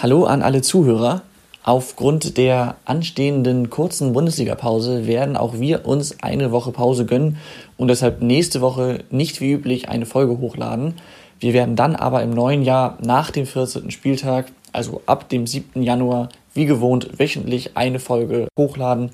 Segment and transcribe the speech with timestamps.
[0.00, 1.22] Hallo an alle Zuhörer.
[1.64, 7.38] Aufgrund der anstehenden kurzen Bundesliga-Pause werden auch wir uns eine Woche Pause gönnen
[7.76, 10.94] und deshalb nächste Woche nicht wie üblich eine Folge hochladen.
[11.40, 13.90] Wir werden dann aber im neuen Jahr nach dem 14.
[13.90, 15.82] Spieltag, also ab dem 7.
[15.82, 19.10] Januar, wie gewohnt wöchentlich eine Folge hochladen.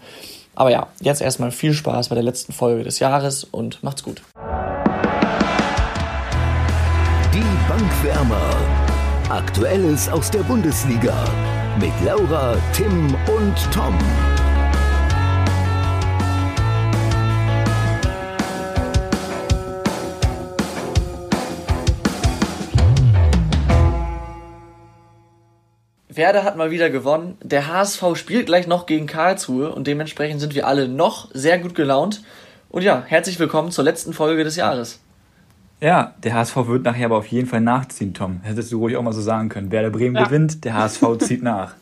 [0.54, 4.20] Aber ja, jetzt erstmal viel Spaß bei der letzten Folge des Jahres und macht's gut.
[7.32, 8.63] Die Bankwärmer.
[9.30, 11.24] Aktuelles aus der Bundesliga
[11.80, 13.96] mit Laura, Tim und Tom.
[26.08, 27.38] Werder hat mal wieder gewonnen.
[27.42, 31.74] Der HSV spielt gleich noch gegen Karlsruhe und dementsprechend sind wir alle noch sehr gut
[31.74, 32.22] gelaunt.
[32.68, 35.00] Und ja, herzlich willkommen zur letzten Folge des Jahres.
[35.80, 38.40] Ja, der HSV wird nachher aber auf jeden Fall nachziehen, Tom.
[38.42, 39.70] Hättest du ruhig auch mal so sagen können.
[39.70, 40.24] Werder Bremen Ja.
[40.24, 41.74] gewinnt, der HSV zieht nach.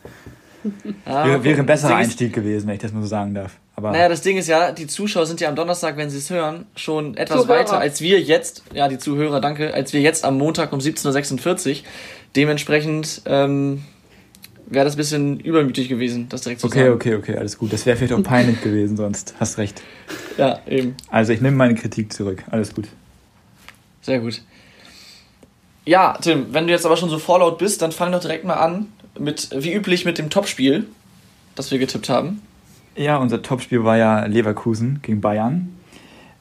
[1.07, 3.09] Ja, wäre, wäre ein besserer das Ding ist- Einstieg gewesen, wenn ich das mal so
[3.09, 3.53] sagen darf.
[3.75, 6.31] Aber Naja, das Ding ist ja, die Zuschauer sind ja am Donnerstag, wenn sie es
[6.31, 7.59] hören, schon etwas Zuhörer.
[7.61, 11.71] weiter als wir jetzt, ja, die Zuhörer, danke, als wir jetzt am Montag um 17.46
[11.71, 11.77] Uhr.
[12.37, 13.83] Dementsprechend ähm,
[14.67, 16.93] wäre das ein bisschen übermütig gewesen, das direkt zu okay, sagen.
[16.95, 17.73] okay, okay, alles gut.
[17.73, 19.83] Das wäre vielleicht auch peinlich gewesen, sonst hast recht.
[20.39, 20.95] Ja, eben.
[21.09, 22.45] Also ich nehme meine Kritik zurück.
[22.51, 22.89] Alles gut.
[24.03, 24.43] Sehr gut.
[25.85, 28.55] Ja, Tim, wenn du jetzt aber schon so vorlaut bist, dann fang doch direkt mal
[28.55, 30.87] an mit, wie üblich, mit dem Topspiel,
[31.55, 32.43] das wir getippt haben.
[32.95, 35.75] Ja, unser Topspiel war ja Leverkusen gegen Bayern.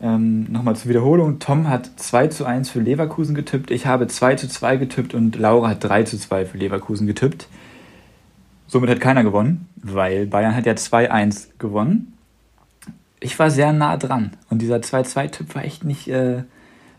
[0.02, 1.40] Ähm, Nochmal zur Wiederholung.
[1.40, 3.72] Tom hat 2 zu 1 für Leverkusen getippt.
[3.72, 7.48] Ich habe 2 zu 2 getippt und Laura hat 3 zu 2 für Leverkusen getippt.
[8.68, 12.14] Somit hat keiner gewonnen, weil Bayern hat ja 2-1 gewonnen.
[13.20, 16.44] Ich war sehr nah dran und dieser 2-2-Tipp war echt nicht äh,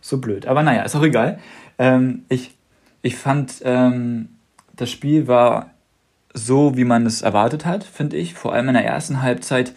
[0.02, 0.46] so blöd.
[0.46, 1.38] Aber naja, ist auch egal.
[1.78, 2.54] Ähm, ich,
[3.00, 4.28] ich fand, ähm,
[4.76, 5.70] das Spiel war
[6.34, 8.34] so, wie man es erwartet hat, finde ich.
[8.34, 9.72] Vor allem in der ersten Halbzeit.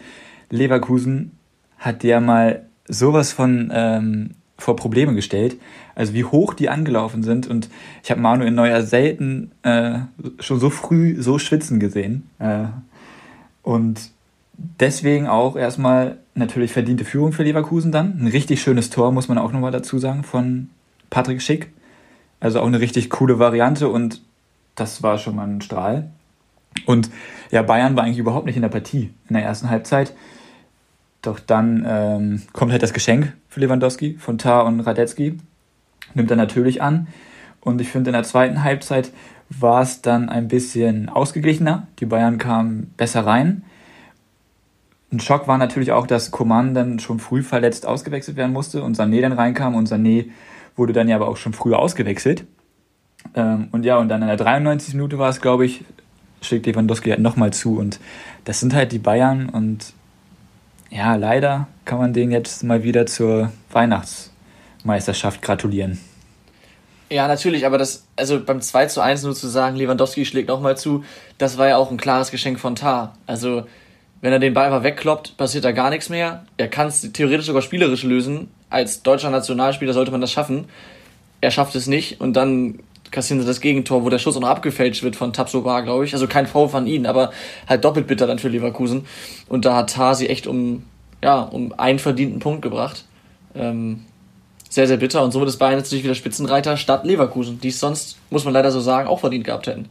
[0.50, 1.32] Leverkusen
[1.78, 5.56] hat der mal sowas von ähm, vor Probleme gestellt.
[5.94, 7.46] Also wie hoch die angelaufen sind.
[7.46, 7.68] Und
[8.02, 10.00] ich habe Manuel Neuer selten äh,
[10.40, 12.28] schon so früh so schwitzen gesehen.
[12.38, 12.66] Äh,
[13.62, 14.10] und
[14.56, 18.18] deswegen auch erstmal natürlich verdiente Führung für Leverkusen dann.
[18.20, 20.68] Ein richtig schönes Tor, muss man auch nochmal dazu sagen, von
[21.10, 21.72] Patrick Schick.
[22.40, 24.20] Also auch eine richtig coole Variante und
[24.74, 26.10] das war schon mal ein Strahl.
[26.84, 27.10] Und
[27.50, 30.14] ja, Bayern war eigentlich überhaupt nicht in der Partie in der ersten Halbzeit.
[31.22, 35.38] Doch dann ähm, kommt halt das Geschenk für Lewandowski von Tar und Radetzky.
[36.14, 37.08] Nimmt er natürlich an.
[37.60, 39.10] Und ich finde, in der zweiten Halbzeit
[39.48, 41.88] war es dann ein bisschen ausgeglichener.
[41.98, 43.64] Die Bayern kamen besser rein.
[45.12, 48.96] Ein Schock war natürlich auch, dass Coman dann schon früh verletzt ausgewechselt werden musste und
[48.96, 49.74] Sané dann reinkam.
[49.74, 50.30] Und Sané
[50.74, 52.44] wurde dann ja aber auch schon früher ausgewechselt.
[53.34, 54.94] Ähm, und ja, und dann in der 93.
[54.94, 55.84] Minute war es, glaube ich,
[56.42, 57.78] schlägt Lewandowski halt nochmal zu.
[57.78, 58.00] Und
[58.44, 59.48] das sind halt die Bayern.
[59.48, 59.92] Und
[60.90, 65.98] ja, leider kann man denen jetzt mal wieder zur Weihnachtsmeisterschaft gratulieren.
[67.08, 70.76] Ja, natürlich, aber das, also beim 2 zu 1 nur zu sagen, Lewandowski schlägt nochmal
[70.76, 71.04] zu,
[71.38, 73.14] das war ja auch ein klares Geschenk von Tar.
[73.26, 73.66] Also,
[74.20, 76.44] wenn er den Ball einfach wegkloppt, passiert da gar nichts mehr.
[76.56, 78.48] Er kann es theoretisch sogar spielerisch lösen.
[78.70, 80.64] Als deutscher Nationalspieler sollte man das schaffen.
[81.40, 84.48] Er schafft es nicht und dann kassieren sie das Gegentor, wo der Schuss auch noch
[84.48, 86.14] abgefälscht wird von Tabsoba, glaube ich.
[86.14, 87.30] Also kein Vorwurf an ihn, aber
[87.68, 89.06] halt doppelt bitter dann für Leverkusen.
[89.48, 90.84] Und da hat Tar sie echt um,
[91.22, 93.04] ja, um einen verdienten Punkt gebracht.
[93.54, 94.04] Ähm,
[94.68, 95.22] sehr, sehr bitter.
[95.22, 98.70] Und somit ist Bayern natürlich wieder Spitzenreiter statt Leverkusen, die es sonst, muss man leider
[98.70, 99.88] so sagen, auch verdient gehabt hätten.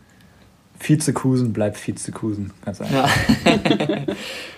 [0.79, 3.09] Vizekusen bleibt Vizekusen, ganz einfach.
[3.45, 4.05] Ja.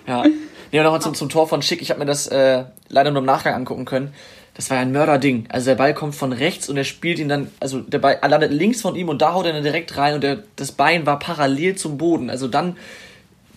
[0.23, 0.25] ja.
[0.71, 1.81] Nee, nochmal zum, zum Tor von Schick.
[1.81, 4.13] Ich habe mir das äh, leider nur im Nachgang angucken können.
[4.53, 5.45] Das war ja ein Mörderding.
[5.49, 8.51] Also der Ball kommt von rechts und er spielt ihn dann, also der Ball landet
[8.51, 11.19] links von ihm und da haut er dann direkt rein und der, das Bein war
[11.19, 12.29] parallel zum Boden.
[12.29, 12.75] Also dann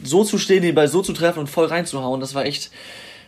[0.03, 2.71] so zu stehen, den Ball so zu treffen und voll reinzuhauen, das war echt.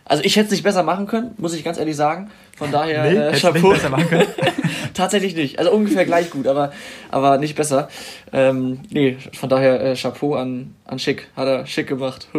[0.05, 2.29] Also ich hätte es nicht besser machen können, muss ich ganz ehrlich sagen.
[2.57, 3.69] Von daher Nee, äh, du nicht Chapeau.
[3.69, 4.27] besser machen können?
[4.93, 5.59] Tatsächlich nicht.
[5.59, 6.71] Also ungefähr gleich gut, aber,
[7.09, 7.87] aber nicht besser.
[8.31, 11.29] Ähm, nee, von daher äh, Chapeau an, an Schick.
[11.35, 12.27] Hat er schick gemacht.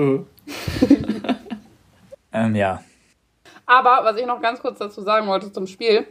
[2.36, 2.82] Ähm, ja.
[3.64, 6.04] Aber was ich noch ganz kurz dazu sagen wollte zum Spiel,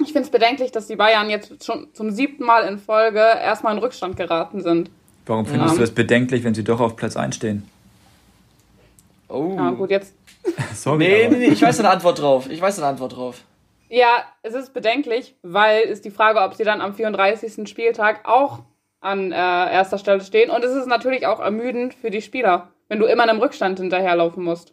[0.00, 3.74] ich finde es bedenklich, dass die Bayern jetzt schon zum siebten Mal in Folge erstmal
[3.76, 4.90] in Rückstand geraten sind.
[5.26, 5.74] Warum findest Ja.
[5.74, 7.68] du das bedenklich, wenn sie doch auf Platz 1 stehen?
[9.28, 9.54] oh.
[9.56, 10.14] Ja, gut, jetzt.
[10.74, 10.98] Sorry.
[10.98, 12.48] Nee, aber- nee, nee, ich weiß eine Antwort drauf.
[12.50, 13.42] Ich weiß eine Antwort drauf.
[13.88, 17.68] Ja, es ist bedenklich, weil ist die Frage, ob sie dann am 34.
[17.68, 18.60] Spieltag auch
[19.00, 20.50] an äh, erster Stelle stehen.
[20.50, 24.44] Und es ist natürlich auch ermüdend für die Spieler, wenn du immer einem Rückstand hinterherlaufen
[24.44, 24.72] musst.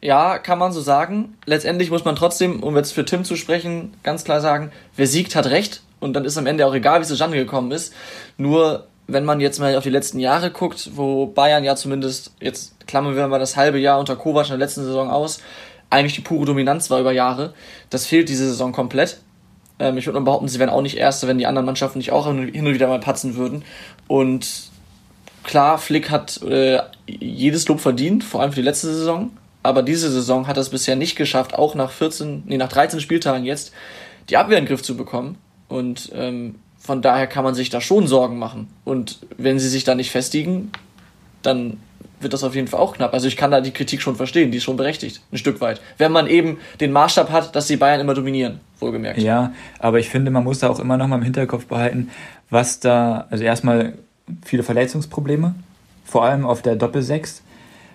[0.00, 1.36] Ja, kann man so sagen.
[1.44, 5.36] Letztendlich muss man trotzdem, um jetzt für Tim zu sprechen, ganz klar sagen, wer siegt,
[5.36, 5.82] hat recht.
[6.00, 7.94] Und dann ist am Ende auch egal, wie es zustande gekommen ist.
[8.36, 12.86] Nur wenn man jetzt mal auf die letzten Jahre guckt, wo Bayern ja zumindest, jetzt
[12.86, 15.40] klammern wir mal das halbe Jahr unter Kovac in der letzten Saison aus,
[15.90, 17.54] eigentlich die pure Dominanz war über Jahre.
[17.90, 19.18] Das fehlt diese Saison komplett.
[19.78, 22.12] Ähm, ich würde mal behaupten, sie wären auch nicht Erste, wenn die anderen Mannschaften nicht
[22.12, 23.64] auch hin und wieder mal patzen würden.
[24.08, 24.70] Und
[25.42, 29.30] klar, Flick hat äh, jedes Lob verdient, vor allem für die letzte Saison.
[29.62, 33.44] Aber diese Saison hat es bisher nicht geschafft, auch nach 14, nee, nach 13 Spieltagen
[33.44, 33.72] jetzt,
[34.28, 35.38] die Abwehr in den Griff zu bekommen.
[35.68, 38.68] Und ähm, von daher kann man sich da schon Sorgen machen.
[38.84, 40.72] Und wenn sie sich da nicht festigen,
[41.42, 41.78] dann
[42.18, 43.14] wird das auf jeden Fall auch knapp.
[43.14, 45.80] Also ich kann da die Kritik schon verstehen, die ist schon berechtigt, ein Stück weit.
[45.98, 49.20] Wenn man eben den Maßstab hat, dass die Bayern immer dominieren, wohlgemerkt.
[49.20, 52.10] Ja, aber ich finde, man muss da auch immer noch mal im Hinterkopf behalten,
[52.50, 53.94] was da, also erstmal
[54.44, 55.54] viele Verletzungsprobleme,
[56.04, 57.42] vor allem auf der Doppelsechs,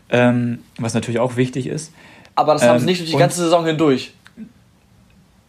[0.10, 1.92] ähm, was natürlich auch wichtig ist.
[2.36, 4.14] Aber das ähm, haben sie ähm, nicht durch die ganze Saison hindurch.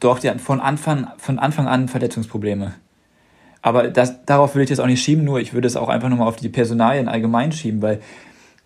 [0.00, 2.74] Doch, die hatten von Anfang, von Anfang an Verletzungsprobleme.
[3.62, 6.08] Aber das, darauf würde ich jetzt auch nicht schieben, nur ich würde es auch einfach
[6.08, 8.00] nochmal auf die Personalien allgemein schieben, weil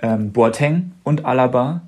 [0.00, 1.82] ähm, Boateng und Alaba,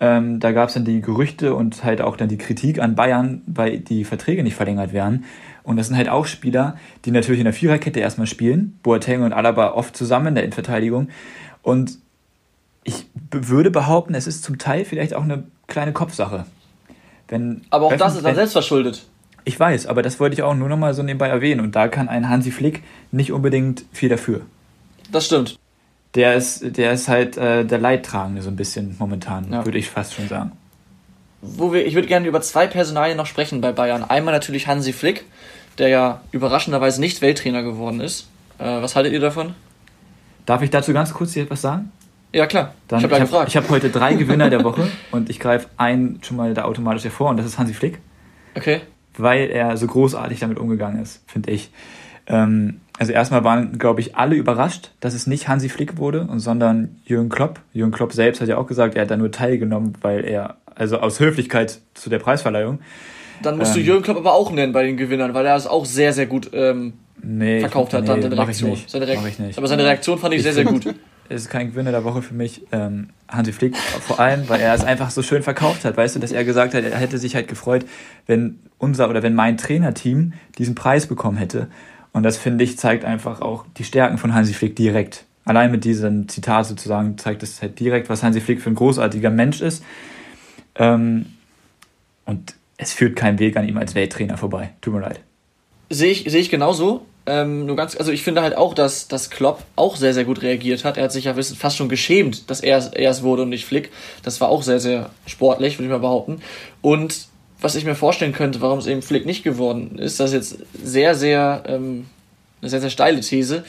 [0.00, 3.42] ähm, da gab es dann die Gerüchte und halt auch dann die Kritik an Bayern,
[3.46, 5.24] weil die Verträge nicht verlängert werden.
[5.62, 8.78] Und das sind halt auch Spieler, die natürlich in der Viererkette erstmal spielen.
[8.82, 11.08] Boateng und Alaba oft zusammen in der Innenverteidigung.
[11.62, 11.98] Und
[12.84, 16.46] ich würde behaupten, es ist zum Teil vielleicht auch eine kleine Kopfsache.
[17.28, 19.04] Wenn aber auch das ist dann selbst verschuldet.
[19.48, 21.62] Ich weiß, aber das wollte ich auch nur noch mal so nebenbei erwähnen.
[21.62, 24.42] Und da kann ein Hansi Flick nicht unbedingt viel dafür.
[25.10, 25.58] Das stimmt.
[26.14, 29.64] Der ist, der ist halt äh, der Leidtragende so ein bisschen momentan, ja.
[29.64, 30.52] würde ich fast schon sagen.
[31.40, 34.04] Wo wir, ich würde gerne über zwei Personalien noch sprechen bei Bayern.
[34.04, 35.24] Einmal natürlich Hansi Flick,
[35.78, 38.28] der ja überraschenderweise nicht Welttrainer geworden ist.
[38.58, 39.54] Äh, was haltet ihr davon?
[40.44, 41.90] Darf ich dazu ganz kurz etwas sagen?
[42.34, 42.74] Ja, klar.
[42.88, 46.36] Dann, ich habe hab, hab heute drei Gewinner der Woche und ich greife einen schon
[46.36, 47.98] mal da automatisch hervor und das ist Hansi Flick.
[48.54, 48.82] Okay
[49.18, 51.70] weil er so großartig damit umgegangen ist, finde ich.
[52.26, 56.96] Ähm, also erstmal waren, glaube ich, alle überrascht, dass es nicht Hansi Flick wurde, sondern
[57.04, 57.60] Jürgen Klopp.
[57.72, 60.98] Jürgen Klopp selbst hat ja auch gesagt, er hat da nur teilgenommen, weil er, also
[60.98, 62.80] aus Höflichkeit zu der Preisverleihung.
[63.42, 65.66] Dann musst ähm, du Jürgen Klopp aber auch nennen bei den Gewinnern, weil er es
[65.66, 68.72] auch sehr, sehr gut ähm, nee, verkauft hat, nee, dann seine Reaktion.
[68.72, 68.90] Ich nicht.
[68.90, 69.58] Seine Reak ich nicht.
[69.58, 70.84] Aber seine Reaktion fand ich, ich sehr, sehr gut.
[71.28, 74.74] Es ist kein Gewinner der Woche für mich, ähm, Hansi Flick, vor allem, weil er
[74.74, 77.34] es einfach so schön verkauft hat, weißt du, dass er gesagt hat, er hätte sich
[77.34, 77.84] halt gefreut,
[78.26, 81.68] wenn unser oder wenn mein Trainerteam diesen Preis bekommen hätte.
[82.12, 85.26] Und das finde ich zeigt einfach auch die Stärken von Hansi Flick direkt.
[85.44, 89.30] Allein mit diesem Zitat sozusagen zeigt es halt direkt, was Hansi Flick für ein großartiger
[89.30, 89.84] Mensch ist.
[90.74, 91.26] Ähm,
[92.24, 94.70] und es führt kein Weg an ihm als Welttrainer vorbei.
[94.80, 95.20] Tut mir leid.
[95.90, 97.06] Sehe ich, sehe ich genauso.
[97.28, 100.40] Ähm, nur ganz, also ich finde halt auch, dass, dass Klopp auch sehr, sehr gut
[100.40, 100.96] reagiert hat.
[100.96, 103.90] Er hat sich ja fast schon geschämt, dass er, er es wurde und nicht Flick.
[104.22, 106.40] Das war auch sehr, sehr sportlich, würde ich mal behaupten.
[106.80, 107.26] Und
[107.60, 110.66] was ich mir vorstellen könnte, warum es eben Flick nicht geworden ist, das ist jetzt
[110.82, 112.06] sehr, sehr, ähm,
[112.62, 113.62] eine sehr, sehr steile These.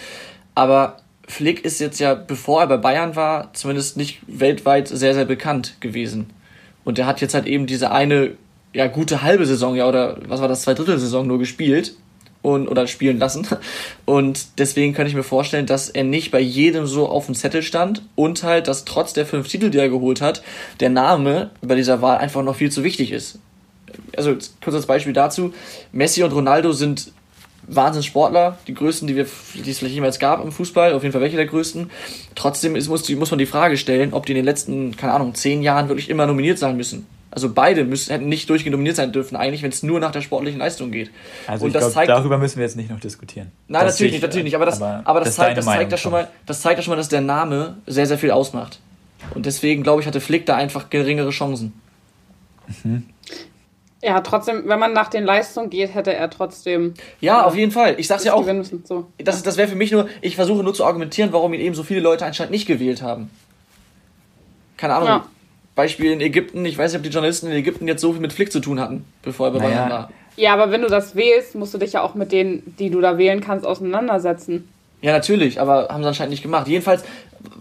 [0.55, 0.95] Aber
[1.27, 5.81] Flick ist jetzt ja, bevor er bei Bayern war, zumindest nicht weltweit sehr, sehr bekannt
[5.81, 6.29] gewesen.
[6.85, 8.37] Und er hat jetzt halt eben diese eine,
[8.71, 11.95] ja, gute halbe Saison, ja, oder was war das, zwei Drittel Saison nur gespielt
[12.41, 13.47] und oder spielen lassen.
[14.05, 17.61] Und deswegen kann ich mir vorstellen, dass er nicht bei jedem so auf dem Zettel
[17.61, 20.41] stand und halt, dass trotz der fünf Titel, die er geholt hat,
[20.79, 23.39] der Name bei dieser Wahl einfach noch viel zu wichtig ist.
[24.15, 25.53] Also kurzes Beispiel dazu:
[25.91, 27.11] Messi und Ronaldo sind
[27.67, 31.21] Wahnsinnssportler, die größten, die, wir, die es vielleicht jemals gab im Fußball, auf jeden Fall
[31.21, 31.91] welche der größten.
[32.35, 35.35] Trotzdem ist, muss, muss man die Frage stellen, ob die in den letzten, keine Ahnung,
[35.35, 37.05] zehn Jahren wirklich immer nominiert sein müssen.
[37.31, 40.21] Also beide müssen, hätten nicht durchgehend dominiert sein dürfen, eigentlich, wenn es nur nach der
[40.21, 41.11] sportlichen Leistung geht.
[41.45, 43.51] Also und das glaub, zeigt, darüber müssen wir jetzt nicht noch diskutieren.
[43.67, 44.55] Nein, das natürlich nicht, natürlich nicht.
[44.55, 46.83] Aber das, aber, aber das, das zeigt, das zeigt ja schon mal, das zeigt ja
[46.83, 48.79] schon mal, dass der Name sehr, sehr viel ausmacht.
[49.35, 51.73] Und deswegen, glaube ich, hatte Flick da einfach geringere Chancen.
[52.83, 53.03] Mhm.
[54.01, 56.93] Ja, trotzdem, wenn man nach den Leistungen geht, hätte er trotzdem.
[57.19, 57.95] Ja, auf jeden Fall.
[57.99, 58.45] Ich sag's ja auch.
[58.45, 59.11] Müssen, so.
[59.17, 61.83] Das, das wäre für mich nur, ich versuche nur zu argumentieren, warum ihn eben so
[61.83, 63.29] viele Leute anscheinend nicht gewählt haben.
[64.77, 65.07] Keine Ahnung.
[65.07, 65.25] Ja.
[65.79, 68.33] Beispiel in Ägypten, ich weiß nicht, ob die Journalisten in Ägypten jetzt so viel mit
[68.33, 69.75] Flick zu tun hatten, bevor er bei naja.
[69.75, 70.09] Bayern war.
[70.35, 72.99] Ja, aber wenn du das wählst, musst du dich ja auch mit denen, die du
[72.99, 74.67] da wählen kannst, auseinandersetzen.
[75.01, 76.67] Ja, natürlich, aber haben sie anscheinend nicht gemacht.
[76.67, 77.05] Jedenfalls,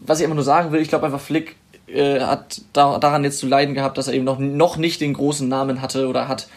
[0.05, 1.55] was ich immer nur sagen will, ich glaube einfach, Flick
[1.87, 5.13] äh, hat da, daran jetzt zu leiden gehabt, dass er eben noch, noch nicht den
[5.13, 6.49] großen Namen hatte oder hat,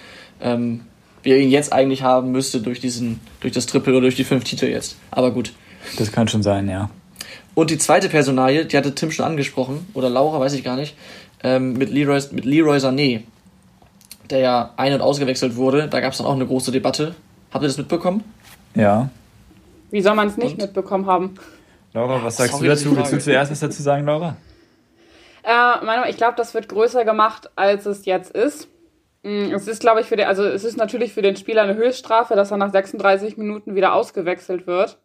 [0.42, 0.82] ähm,
[1.22, 4.24] wie er ihn jetzt eigentlich haben müsste durch diesen, durch das Triple oder durch die
[4.24, 4.98] fünf Titel jetzt.
[5.12, 5.54] Aber gut.
[6.00, 6.90] Das kann schon sein, ja.
[7.54, 10.96] Und die zweite Personalie, die hatte Tim schon angesprochen, oder Laura, weiß ich gar nicht,
[11.44, 13.22] ähm, mit, Leroy, mit Leroy Sané,
[14.30, 15.88] der ja ein- und ausgewechselt wurde.
[15.88, 17.16] Da gab es dann auch eine große Debatte.
[17.52, 18.24] Habt ihr das mitbekommen?
[18.76, 19.10] Ja.
[19.90, 20.62] Wie soll man es nicht und?
[20.62, 21.36] mitbekommen haben?
[21.94, 22.96] Laura, was sagst Sorry, du dazu?
[22.96, 24.38] Willst du zuerst was dazu sagen, Laura?
[25.44, 28.70] Äh, ich glaube, das wird größer gemacht, als es jetzt ist.
[29.24, 31.76] Mm, es ist, glaube ich, für den, also es ist natürlich für den Spieler eine
[31.76, 34.98] Höchststrafe, dass er nach 36 Minuten wieder ausgewechselt wird.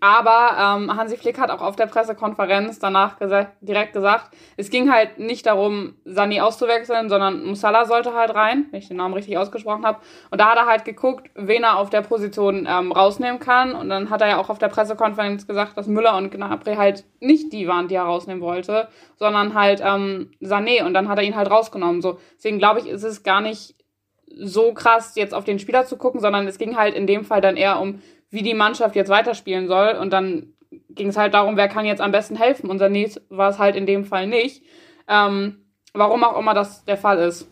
[0.00, 4.92] Aber ähm, Hansi Flick hat auch auf der Pressekonferenz danach gesagt, direkt gesagt, es ging
[4.92, 9.38] halt nicht darum, Sani auszuwechseln, sondern Musala sollte halt rein, wenn ich den Namen richtig
[9.38, 10.00] ausgesprochen habe.
[10.30, 13.74] Und da hat er halt geguckt, wen er auf der Position ähm, rausnehmen kann.
[13.74, 17.04] Und dann hat er ja auch auf der Pressekonferenz gesagt, dass Müller und Gnabry halt
[17.20, 20.84] nicht die waren, die er rausnehmen wollte, sondern halt ähm, Sané.
[20.84, 22.02] Und dann hat er ihn halt rausgenommen.
[22.02, 23.76] So, deswegen glaube ich, ist es gar nicht
[24.36, 27.40] so krass, jetzt auf den Spieler zu gucken, sondern es ging halt in dem Fall
[27.40, 28.00] dann eher um
[28.30, 29.96] wie die Mannschaft jetzt weiterspielen soll.
[30.00, 30.54] Und dann
[30.90, 32.70] ging es halt darum, wer kann jetzt am besten helfen.
[32.70, 34.62] Unser Nils war es halt in dem Fall nicht.
[35.08, 37.48] Ähm, warum auch immer das der Fall ist.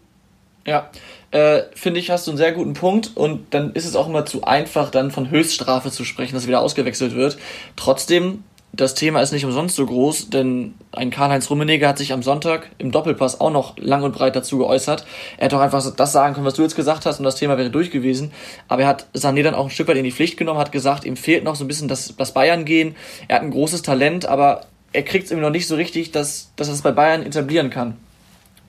[0.66, 0.90] Ja,
[1.30, 4.26] äh, finde ich, hast du einen sehr guten Punkt und dann ist es auch immer
[4.26, 7.38] zu einfach, dann von Höchststrafe zu sprechen, dass wieder ausgewechselt wird.
[7.75, 12.22] Trotzdem das Thema ist nicht umsonst so groß, denn ein Karl-Heinz Rummenigge hat sich am
[12.22, 15.06] Sonntag im Doppelpass auch noch lang und breit dazu geäußert.
[15.38, 17.56] Er hätte auch einfach das sagen können, was du jetzt gesagt hast und das Thema
[17.56, 18.30] wäre durch gewesen.
[18.68, 21.04] Aber er hat Sané dann auch ein Stück weit in die Pflicht genommen, hat gesagt,
[21.04, 22.94] ihm fehlt noch so ein bisschen das, das Bayern-Gehen.
[23.26, 26.52] Er hat ein großes Talent, aber er kriegt es irgendwie noch nicht so richtig, dass,
[26.56, 27.96] dass er es bei Bayern etablieren kann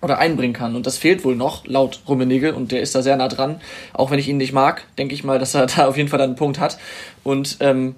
[0.02, 0.76] oder einbringen kann.
[0.76, 3.62] Und das fehlt wohl noch, laut Rummenigge, und der ist da sehr nah dran.
[3.94, 6.22] Auch wenn ich ihn nicht mag, denke ich mal, dass er da auf jeden Fall
[6.22, 6.78] einen Punkt hat.
[7.24, 7.96] Und ähm,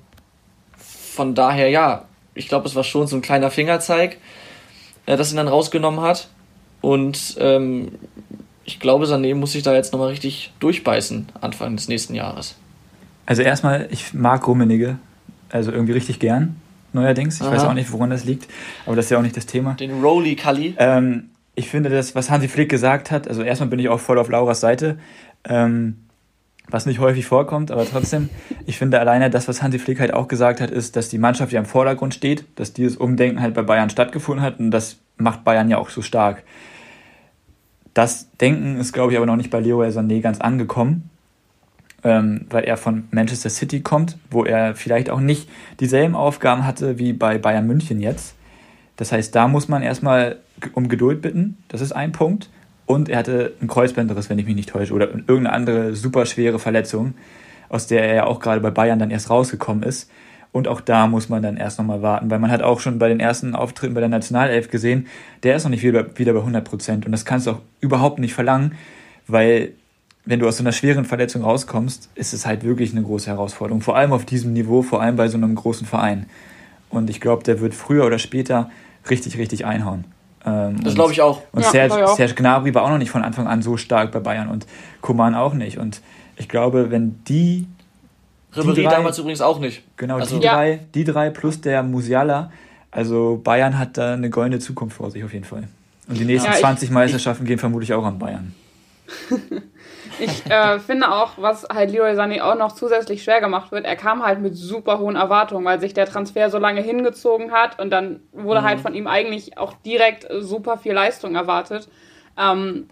[1.12, 4.18] von daher, ja, ich glaube, es war schon so ein kleiner Fingerzeig,
[5.06, 6.30] äh, dass ihn dann rausgenommen hat.
[6.80, 7.91] Und ähm,
[8.63, 12.56] ich glaube, Sané muss sich da jetzt nochmal richtig durchbeißen, Anfang des nächsten Jahres.
[13.25, 14.98] Also erstmal, ich mag Rummenigge,
[15.50, 16.56] also irgendwie richtig gern,
[16.94, 17.36] neuerdings.
[17.36, 17.51] Ich Aha.
[17.51, 18.48] weiß auch nicht, woran das liegt,
[18.86, 19.74] aber das ist ja auch nicht das Thema.
[19.74, 20.75] Den Rolly Cully.
[20.77, 24.18] Ähm, ich finde das, was Hansi Flick gesagt hat, also erstmal bin ich auch voll
[24.18, 24.98] auf Lauras Seite.
[25.44, 25.98] Ähm,
[26.72, 28.30] was nicht häufig vorkommt, aber trotzdem,
[28.66, 31.51] ich finde alleine das, was Hansi Flick halt auch gesagt hat, ist, dass die Mannschaft
[31.51, 35.44] ja im Vordergrund steht, dass dieses Umdenken halt bei Bayern stattgefunden hat und das macht
[35.44, 36.44] Bayern ja auch so stark.
[37.94, 41.10] Das Denken ist, glaube ich, aber noch nicht bei Leo Sané ganz angekommen,
[42.04, 45.50] ähm, weil er von Manchester City kommt, wo er vielleicht auch nicht
[45.80, 48.36] dieselben Aufgaben hatte wie bei Bayern München jetzt.
[48.96, 50.38] Das heißt, da muss man erstmal
[50.74, 52.50] um Geduld bitten, das ist ein Punkt.
[52.91, 56.60] Und er hatte einen Kreuzbandriss, wenn ich mich nicht täusche, oder irgendeine andere super schwere
[56.60, 57.13] Verletzung,
[57.69, 60.12] aus der er ja auch gerade bei Bayern dann erst rausgekommen ist.
[60.51, 63.07] Und auch da muss man dann erst nochmal warten, weil man hat auch schon bei
[63.07, 65.07] den ersten Auftritten bei der Nationalelf gesehen,
[65.43, 67.05] der ist noch nicht wieder, wieder bei 100 Prozent.
[67.05, 68.74] Und das kannst du auch überhaupt nicht verlangen,
[69.25, 69.71] weil
[70.25, 73.79] wenn du aus so einer schweren Verletzung rauskommst, ist es halt wirklich eine große Herausforderung.
[73.79, 76.25] Vor allem auf diesem Niveau, vor allem bei so einem großen Verein.
[76.89, 78.69] Und ich glaube, der wird früher oder später
[79.10, 80.03] richtig, richtig einhauen.
[80.45, 81.41] Ähm, das glaube ich auch.
[81.51, 82.15] Und ja, Serge, auch.
[82.15, 84.65] Serge Gnabry war auch noch nicht von Anfang an so stark bei Bayern und
[85.01, 85.77] Kuman auch nicht.
[85.77, 86.01] Und
[86.38, 87.67] ich glaube, wenn die.
[88.53, 89.83] Ribéry damals übrigens auch nicht.
[89.95, 90.55] Genau, also, die, ja.
[90.55, 92.51] drei, die drei plus der Musiala.
[92.89, 95.69] Also Bayern hat da eine goldene Zukunft vor sich auf jeden Fall.
[96.10, 98.53] Und die nächsten ja, 20 ich, Meisterschaften ich, gehen vermutlich auch an Bayern.
[100.22, 103.96] Ich äh, finde auch, was halt Leroy Sané auch noch zusätzlich schwer gemacht wird, er
[103.96, 107.90] kam halt mit super hohen Erwartungen, weil sich der Transfer so lange hingezogen hat und
[107.90, 108.66] dann wurde mhm.
[108.66, 111.90] halt von ihm eigentlich auch direkt super viel Leistung erwartet.
[112.38, 112.88] Ähm,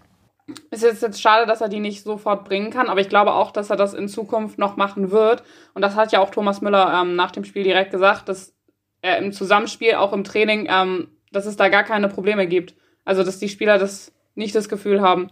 [0.72, 3.52] es ist jetzt schade, dass er die nicht sofort bringen kann, aber ich glaube auch,
[3.52, 5.44] dass er das in Zukunft noch machen wird.
[5.74, 8.56] Und das hat ja auch Thomas Müller ähm, nach dem Spiel direkt gesagt, dass
[9.02, 12.74] er im Zusammenspiel, auch im Training, ähm, dass es da gar keine Probleme gibt.
[13.04, 15.30] Also, dass die Spieler das nicht das Gefühl haben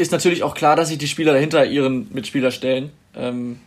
[0.00, 2.90] ist natürlich auch klar, dass sich die Spieler dahinter ihren Mitspieler stellen.
[3.14, 3.60] Ähm,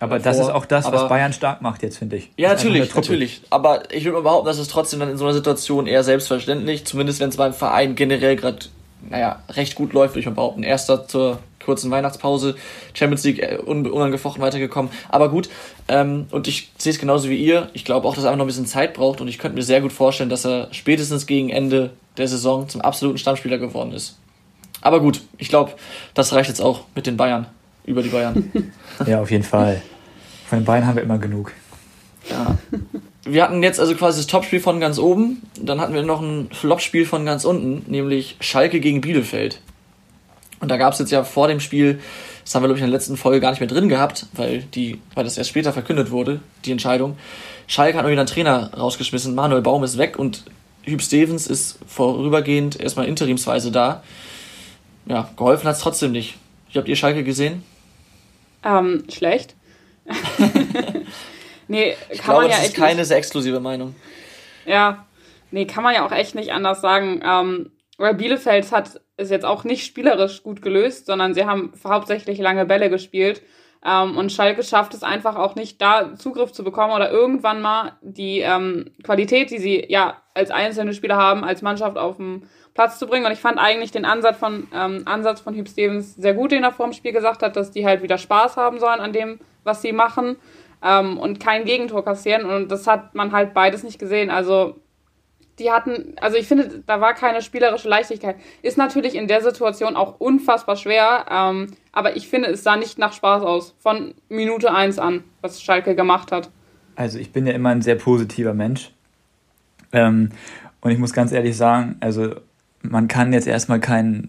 [0.00, 2.30] aber das ist auch das, aber, was Bayern stark macht jetzt, finde ich.
[2.36, 3.40] Ja, natürlich, natürlich.
[3.50, 6.84] Aber ich würde mal behaupten, dass es trotzdem dann in so einer Situation eher selbstverständlich,
[6.84, 8.58] zumindest wenn es beim Verein generell gerade,
[9.08, 10.62] naja, recht gut läuft, würde ich mal behaupten.
[10.62, 12.56] Erster zur kurzen Weihnachtspause,
[12.92, 14.92] Champions League äh, un unangefochten weitergekommen.
[15.08, 15.48] Aber gut,
[15.88, 17.70] ähm, und ich sehe es genauso wie ihr.
[17.72, 19.62] Ich glaube auch, dass er einfach noch ein bisschen Zeit braucht und ich könnte mir
[19.62, 24.18] sehr gut vorstellen, dass er spätestens gegen Ende der Saison zum absoluten Stammspieler geworden ist.
[24.84, 25.72] Aber gut, ich glaube,
[26.12, 27.46] das reicht jetzt auch mit den Bayern,
[27.86, 28.52] über die Bayern.
[29.06, 29.80] ja, auf jeden Fall.
[30.46, 31.52] Von den Bayern haben wir immer genug.
[32.30, 32.58] Ja.
[33.24, 36.50] Wir hatten jetzt also quasi das Topspiel von ganz oben, dann hatten wir noch ein
[36.52, 39.62] Flopspiel von ganz unten, nämlich Schalke gegen Bielefeld.
[40.60, 42.00] Und da gab es jetzt ja vor dem Spiel,
[42.44, 44.64] das haben wir glaube ich in der letzten Folge gar nicht mehr drin gehabt, weil,
[44.74, 47.16] die, weil das erst später verkündet wurde, die Entscheidung.
[47.68, 50.44] Schalke hat nur wieder einen Trainer rausgeschmissen, Manuel Baum ist weg und
[50.82, 54.02] Hüb Stevens ist vorübergehend erstmal interimsweise da
[55.06, 56.36] ja, geholfen hat es trotzdem nicht.
[56.70, 57.62] Wie habt ihr Schalke gesehen?
[58.64, 59.54] Ähm, schlecht.
[61.68, 63.08] nee, ich kann glaube, man ja das ist keine nicht.
[63.08, 63.94] sehr exklusive Meinung.
[64.66, 65.06] Ja,
[65.50, 67.22] nee, kann man ja auch echt nicht anders sagen.
[67.24, 72.38] Ähm, weil Bielefeld hat es jetzt auch nicht spielerisch gut gelöst, sondern sie haben hauptsächlich
[72.38, 73.42] lange Bälle gespielt.
[73.84, 77.92] Ähm, und Schalke schafft es einfach auch nicht, da Zugriff zu bekommen oder irgendwann mal
[78.00, 82.98] die ähm, Qualität, die sie ja als einzelne Spieler haben, als Mannschaft auf dem Platz
[82.98, 83.24] zu bringen.
[83.24, 86.64] Und ich fand eigentlich den Ansatz von, ähm, Ansatz von Hugh Stevens sehr gut, den
[86.64, 89.38] er vor dem Spiel gesagt hat, dass die halt wieder Spaß haben sollen an dem,
[89.62, 90.36] was sie machen.
[90.84, 92.44] ähm, und kein Gegentor kassieren.
[92.44, 94.30] Und das hat man halt beides nicht gesehen.
[94.30, 94.76] Also
[95.58, 98.36] die hatten, also ich finde, da war keine spielerische Leichtigkeit.
[98.62, 102.98] Ist natürlich in der Situation auch unfassbar schwer, ähm, aber ich finde, es sah nicht
[102.98, 103.74] nach Spaß aus.
[103.78, 106.50] Von Minute 1 an, was Schalke gemacht hat.
[106.96, 108.92] Also ich bin ja immer ein sehr positiver Mensch.
[109.92, 110.30] Ähm,
[110.80, 112.34] und ich muss ganz ehrlich sagen, also
[112.84, 114.28] man kann jetzt erstmal kein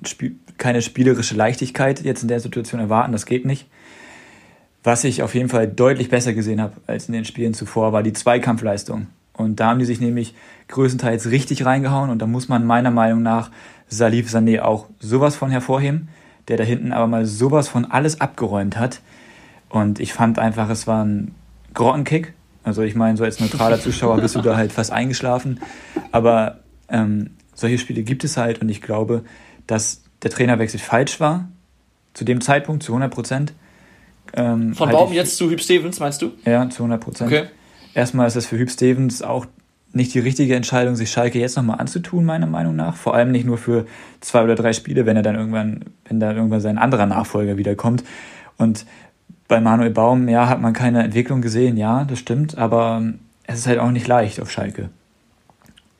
[0.57, 3.67] keine spielerische Leichtigkeit jetzt in der Situation erwarten, das geht nicht.
[4.83, 8.03] Was ich auf jeden Fall deutlich besser gesehen habe als in den Spielen zuvor, war
[8.03, 9.07] die Zweikampfleistung.
[9.33, 10.33] Und da haben die sich nämlich
[10.69, 13.51] größtenteils richtig reingehauen und da muss man meiner Meinung nach
[13.87, 16.07] Salif Sané auch sowas von hervorheben,
[16.47, 19.01] der da hinten aber mal sowas von alles abgeräumt hat.
[19.69, 21.35] Und ich fand einfach, es war ein
[21.73, 22.33] Grottenkick.
[22.63, 25.59] Also ich meine, so als neutraler Zuschauer bist du da halt fast eingeschlafen.
[26.11, 26.59] Aber
[26.89, 29.23] ähm, solche Spiele gibt es halt und ich glaube,
[29.65, 31.49] dass der Trainerwechsel falsch war.
[32.13, 33.53] Zu dem Zeitpunkt, zu 100 Prozent.
[34.33, 36.31] Ähm, Von halt Baum jetzt zu Hüb Stevens, meinst du?
[36.45, 37.31] Ja, zu 100 Prozent.
[37.31, 37.47] Okay.
[37.93, 39.45] Erstmal ist es für Hüb Stevens auch
[39.93, 42.95] nicht die richtige Entscheidung, sich Schalke jetzt nochmal anzutun, meiner Meinung nach.
[42.95, 43.85] Vor allem nicht nur für
[44.19, 48.03] zwei oder drei Spiele, wenn er dann irgendwann, wenn da irgendwann sein anderer Nachfolger wiederkommt.
[48.57, 48.85] Und
[49.47, 53.03] bei Manuel Baum, ja, hat man keine Entwicklung gesehen, ja, das stimmt, aber
[53.47, 54.89] es ist halt auch nicht leicht auf Schalke.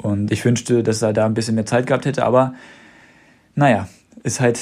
[0.05, 2.53] Und ich wünschte, dass er da ein bisschen mehr Zeit gehabt hätte, aber
[3.55, 3.88] naja,
[4.24, 4.59] ist halt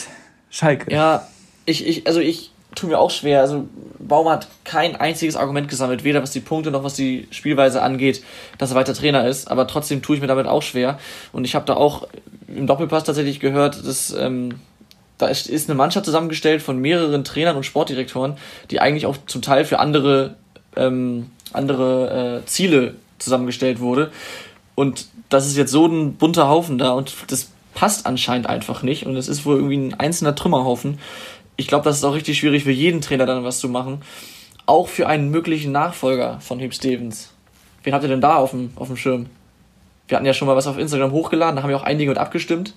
[0.50, 0.92] Schalke.
[0.94, 1.28] Ja,
[1.66, 3.42] ich, ich, also ich tue mir auch schwer.
[3.42, 3.68] Also
[4.00, 8.24] Baum hat kein einziges Argument gesammelt, weder was die Punkte noch was die Spielweise angeht,
[8.58, 9.50] dass er weiter Trainer ist.
[9.50, 10.98] Aber trotzdem tue ich mir damit auch schwer.
[11.32, 12.08] Und ich habe da auch
[12.48, 14.56] im Doppelpass tatsächlich gehört, dass ähm,
[15.18, 18.38] da ist, ist eine Mannschaft zusammengestellt von mehreren Trainern und Sportdirektoren,
[18.72, 20.36] die eigentlich auch zum Teil für andere
[20.76, 24.12] ähm, andere äh, Ziele zusammengestellt wurde.
[24.76, 29.06] Und das ist jetzt so ein bunter Haufen da und das passt anscheinend einfach nicht.
[29.06, 31.00] Und es ist wohl irgendwie ein einzelner Trümmerhaufen
[31.56, 34.02] ich glaube, das ist auch richtig schwierig für jeden Trainer dann was zu machen.
[34.66, 37.34] Auch für einen möglichen Nachfolger von Hugh Stevens.
[37.84, 39.28] Wen habt ihr denn da auf dem, auf dem Schirm?
[40.08, 42.18] Wir hatten ja schon mal was auf Instagram hochgeladen, da haben ja auch einige mit
[42.18, 42.76] abgestimmt.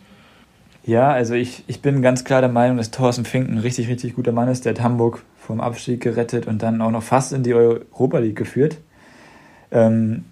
[0.84, 4.14] Ja, also ich, ich bin ganz klar der Meinung, dass Thorsten Fink ein richtig, richtig
[4.14, 4.64] guter Mann ist.
[4.64, 8.36] Der hat Hamburg vom Abstieg gerettet und dann auch noch fast in die Europa League
[8.36, 8.78] geführt.
[9.72, 10.24] Ähm,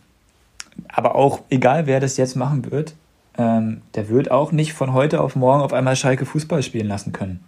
[0.88, 2.94] aber auch egal, wer das jetzt machen wird,
[3.36, 7.12] ähm, der wird auch nicht von heute auf morgen auf einmal Schalke Fußball spielen lassen
[7.12, 7.40] können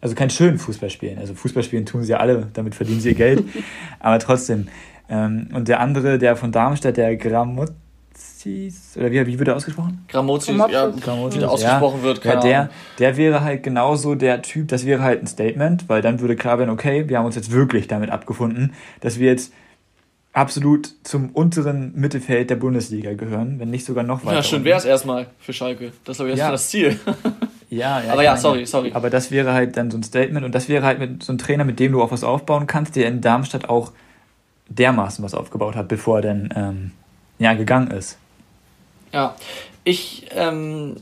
[0.00, 1.18] also keinen schönen Fußball spielen.
[1.18, 3.44] Also Fußball spielen tun sie ja alle, damit verdienen sie ihr Geld.
[4.00, 4.68] Aber trotzdem.
[5.08, 10.04] Ähm, und der andere, der von Darmstadt, der Gramozis, oder wie, wie wird er ausgesprochen?
[10.08, 14.14] Gramozis, ja, Gramozis, wie der ausgesprochen ja, wird, keine ja, der, der wäre halt genauso
[14.14, 17.26] der Typ, das wäre halt ein Statement, weil dann würde klar werden, okay, wir haben
[17.26, 19.52] uns jetzt wirklich damit abgefunden, dass wir jetzt
[20.38, 24.36] absolut zum unteren Mittelfeld der Bundesliga gehören, wenn nicht sogar noch weiter.
[24.36, 25.92] Ja, schön wäre es erstmal für Schalke.
[26.04, 26.50] Das ist aber jetzt ja.
[26.50, 26.98] das Ziel.
[27.70, 28.12] Ja, ja.
[28.14, 28.92] Aber ja, sorry, sorry.
[28.94, 31.38] Aber das wäre halt dann so ein Statement und das wäre halt mit so einem
[31.38, 33.92] Trainer, mit dem du auch was aufbauen kannst, der in Darmstadt auch
[34.70, 36.90] dermaßen was aufgebaut hat, bevor er dann ähm,
[37.38, 38.16] ja, gegangen ist.
[39.12, 39.34] Ja,
[39.84, 40.96] ich ähm,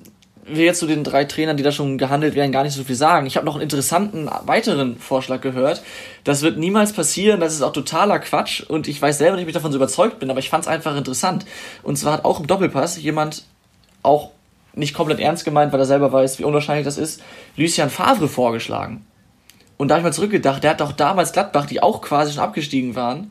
[0.46, 2.94] will jetzt zu den drei Trainern, die da schon gehandelt werden, gar nicht so viel
[2.94, 3.26] sagen.
[3.26, 5.82] Ich habe noch einen interessanten weiteren Vorschlag gehört.
[6.24, 9.48] Das wird niemals passieren, das ist auch totaler Quatsch und ich weiß selber nicht, ob
[9.48, 11.46] ich davon so überzeugt bin, aber ich fand es einfach interessant.
[11.82, 13.44] Und zwar hat auch im Doppelpass jemand
[14.02, 14.30] auch
[14.74, 17.22] nicht komplett ernst gemeint, weil er selber weiß, wie unwahrscheinlich das ist,
[17.56, 19.04] Lucien Favre vorgeschlagen.
[19.78, 22.42] Und da habe ich mal zurückgedacht, der hat doch damals Gladbach, die auch quasi schon
[22.42, 23.30] abgestiegen waren,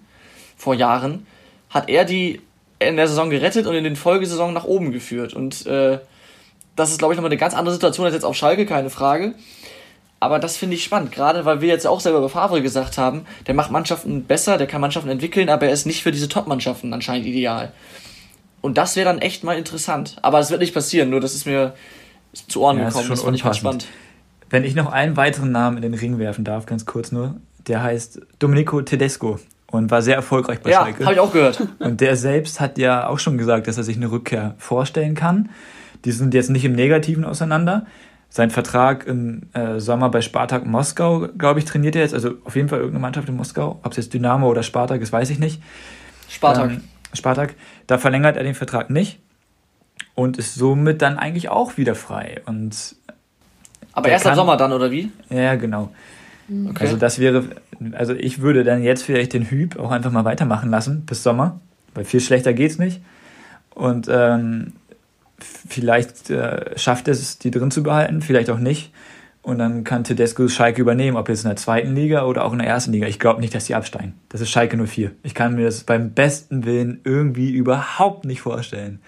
[0.58, 1.26] vor Jahren,
[1.70, 2.42] hat er die
[2.80, 5.34] in der Saison gerettet und in den Folgesaison nach oben geführt.
[5.34, 6.00] Und äh,
[6.76, 9.34] das ist, glaube ich, nochmal eine ganz andere Situation als jetzt auf Schalke, keine Frage.
[10.20, 13.26] Aber das finde ich spannend, gerade weil wir jetzt auch selber über Favre gesagt haben,
[13.48, 16.94] der macht Mannschaften besser, der kann Mannschaften entwickeln, aber er ist nicht für diese Top-Mannschaften
[16.94, 17.72] anscheinend ideal.
[18.62, 20.16] Und das wäre dann echt mal interessant.
[20.24, 21.76] Aber es wird nicht passieren, nur das ist mir
[22.48, 23.10] zu Ohren ja, gekommen.
[23.10, 23.88] Das fand ich ganz spannend.
[24.50, 27.36] Wenn ich noch einen weiteren Namen in den Ring werfen darf, ganz kurz nur,
[27.68, 31.02] der heißt Domenico Tedesco und war sehr erfolgreich bei ja, Schalke.
[31.02, 31.68] Ja, habe ich auch gehört.
[31.80, 35.50] Und der selbst hat ja auch schon gesagt, dass er sich eine Rückkehr vorstellen kann.
[36.06, 37.86] Die sind jetzt nicht im Negativen auseinander.
[38.30, 42.14] Sein Vertrag im äh, Sommer bei Spartak Moskau, glaube ich, trainiert er jetzt.
[42.14, 43.80] Also auf jeden Fall irgendeine Mannschaft in Moskau.
[43.84, 45.62] Ob es jetzt Dynamo oder Spartak ist, weiß ich nicht.
[46.30, 46.72] Spartak.
[46.72, 47.56] Ähm, Spartak.
[47.88, 49.20] Da verlängert er den Vertrag nicht
[50.16, 52.42] und ist somit dann eigentlich auch wieder frei.
[52.46, 52.96] Und
[53.94, 55.12] Aber erst im Sommer dann, oder wie?
[55.30, 55.92] Ja, genau.
[56.50, 56.84] Okay.
[56.84, 57.44] Also das wäre,
[57.94, 61.60] also ich würde dann jetzt vielleicht den Hüb auch einfach mal weitermachen lassen bis Sommer,
[61.94, 63.02] weil viel schlechter geht's nicht.
[63.74, 64.74] Und ähm,
[65.38, 68.92] vielleicht äh, schafft es, die drin zu behalten, vielleicht auch nicht.
[69.42, 72.58] Und dann kann Tedesco Schalke übernehmen, ob jetzt in der zweiten Liga oder auch in
[72.58, 73.06] der ersten Liga.
[73.06, 74.16] Ich glaube nicht, dass die absteigen.
[74.30, 75.12] Das ist Schalke 04.
[75.22, 79.00] Ich kann mir das beim besten Willen irgendwie überhaupt nicht vorstellen.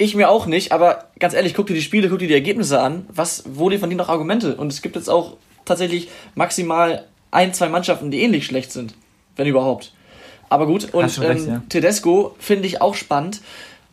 [0.00, 2.80] Ich mir auch nicht, aber ganz ehrlich, guck dir die Spiele, guck dir die Ergebnisse
[2.80, 3.06] an.
[3.08, 4.54] Was, wo liefern die noch Argumente?
[4.54, 8.94] Und es gibt jetzt auch tatsächlich maximal ein, zwei Mannschaften, die ähnlich schlecht sind.
[9.34, 9.92] Wenn überhaupt.
[10.48, 11.62] Aber gut, und recht, ähm, ja.
[11.68, 13.40] Tedesco finde ich auch spannend.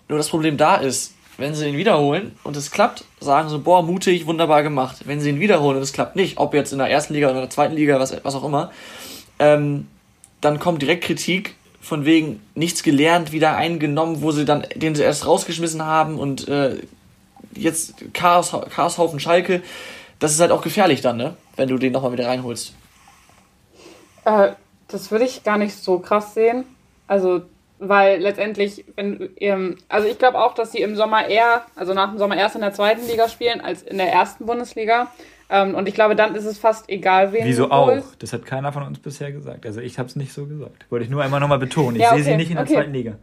[0.07, 3.83] Nur das Problem da ist, wenn sie ihn wiederholen und es klappt, sagen sie, boah,
[3.83, 5.01] mutig, wunderbar gemacht.
[5.05, 7.37] Wenn sie ihn wiederholen und es klappt nicht, ob jetzt in der ersten Liga oder
[7.37, 8.71] in der zweiten Liga, was, was auch immer,
[9.39, 9.87] ähm,
[10.41, 15.03] dann kommt direkt Kritik von wegen nichts gelernt, wieder eingenommen, wo sie dann, den sie
[15.03, 16.77] erst rausgeschmissen haben und äh,
[17.53, 19.61] jetzt Chaos, Chaoshaufen Schalke.
[20.19, 21.35] Das ist halt auch gefährlich dann, ne?
[21.55, 22.73] Wenn du den nochmal wieder reinholst.
[24.23, 24.51] Äh,
[24.87, 26.65] das würde ich gar nicht so krass sehen.
[27.07, 27.43] Also
[27.89, 32.09] weil letztendlich, wenn, ähm, also ich glaube auch, dass sie im Sommer eher, also nach
[32.09, 35.11] dem Sommer erst in der zweiten Liga spielen als in der ersten Bundesliga.
[35.49, 38.01] Ähm, und ich glaube, dann ist es fast egal, wen Wieso auch?
[38.19, 39.65] Das hat keiner von uns bisher gesagt.
[39.65, 40.85] Also ich habe es nicht so gesagt.
[40.89, 41.97] Wollte ich nur einmal nochmal betonen.
[41.97, 42.73] Ich ja, okay, sehe sie nicht in der okay.
[42.73, 43.17] zweiten Liga.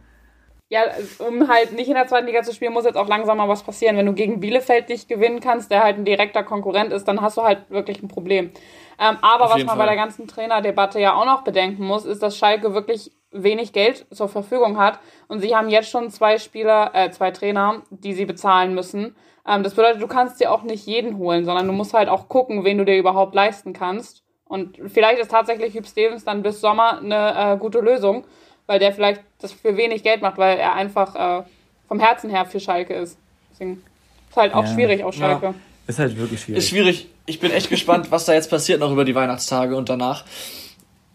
[0.69, 0.85] Ja,
[1.19, 3.61] um halt nicht in der zweiten Liga zu spielen, muss jetzt auch langsam mal was
[3.61, 3.97] passieren.
[3.97, 7.37] Wenn du gegen Bielefeld nicht gewinnen kannst, der halt ein direkter Konkurrent ist, dann hast
[7.37, 8.51] du halt wirklich ein Problem.
[8.99, 9.77] Ähm, aber was man Fall.
[9.77, 14.05] bei der ganzen Trainerdebatte ja auch noch bedenken muss, ist, dass Schalke wirklich wenig Geld
[14.11, 18.25] zur Verfügung hat und sie haben jetzt schon zwei Spieler, äh, zwei Trainer, die sie
[18.25, 19.15] bezahlen müssen.
[19.47, 22.29] Ähm, das bedeutet, du kannst dir auch nicht jeden holen, sondern du musst halt auch
[22.29, 24.23] gucken, wen du dir überhaupt leisten kannst.
[24.45, 28.25] Und vielleicht ist tatsächlich Hüb Stevens dann bis Sommer eine äh, gute Lösung,
[28.67, 31.43] weil der vielleicht das für wenig Geld macht, weil er einfach äh,
[31.87, 33.17] vom Herzen her für Schalke ist.
[33.51, 33.83] Deswegen
[34.29, 34.73] ist halt auch ja.
[34.73, 35.47] schwierig aus Schalke.
[35.47, 35.53] Ja.
[35.87, 36.59] Ist halt wirklich schwierig.
[36.59, 37.07] Ist schwierig.
[37.25, 40.23] Ich bin echt gespannt, was da jetzt passiert noch über die Weihnachtstage und danach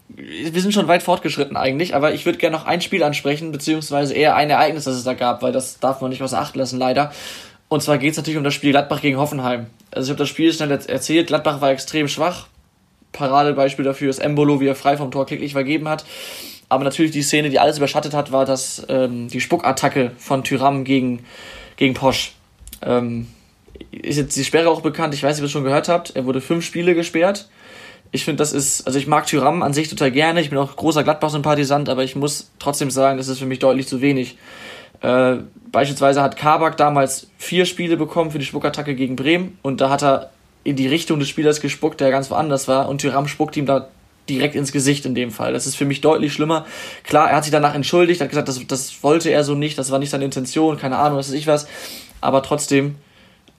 [0.09, 4.15] wir sind schon weit fortgeschritten eigentlich, aber ich würde gerne noch ein Spiel ansprechen, beziehungsweise
[4.15, 6.79] eher ein Ereignis, das es da gab, weil das darf man nicht außer Acht lassen,
[6.79, 7.11] leider.
[7.67, 9.67] Und zwar geht es natürlich um das Spiel Gladbach gegen Hoffenheim.
[9.91, 12.47] Also ich habe das Spiel schnell erzählt, Gladbach war extrem schwach.
[13.11, 16.05] Paradebeispiel dafür ist Embolo, wie er frei vom Tor klicklich vergeben hat.
[16.69, 20.83] Aber natürlich die Szene, die alles überschattet hat, war das, ähm, die Spuckattacke von Tyram
[20.83, 21.25] gegen,
[21.77, 22.33] gegen Posch.
[22.83, 23.27] Ähm,
[23.91, 26.15] ist jetzt die Sperre auch bekannt, ich weiß nicht, ob ihr es schon gehört habt.
[26.15, 27.49] Er wurde fünf Spiele gesperrt
[28.11, 30.41] ich finde, das ist, also ich mag Tyram an sich total gerne.
[30.41, 33.87] Ich bin auch großer Gladbach-Sympathisant, aber ich muss trotzdem sagen, das ist für mich deutlich
[33.87, 34.37] zu wenig.
[35.01, 35.37] Äh,
[35.71, 40.03] beispielsweise hat Kabak damals vier Spiele bekommen für die Spuckattacke gegen Bremen und da hat
[40.03, 40.31] er
[40.63, 43.87] in die Richtung des Spielers gespuckt, der ganz woanders war und Tyram spuckt ihm da
[44.27, 45.53] direkt ins Gesicht in dem Fall.
[45.53, 46.65] Das ist für mich deutlich schlimmer.
[47.03, 49.91] Klar, er hat sich danach entschuldigt, hat gesagt, das, das wollte er so nicht, das
[49.91, 51.67] war nicht seine Intention, keine Ahnung, was weiß ich was.
[52.21, 52.95] Aber trotzdem,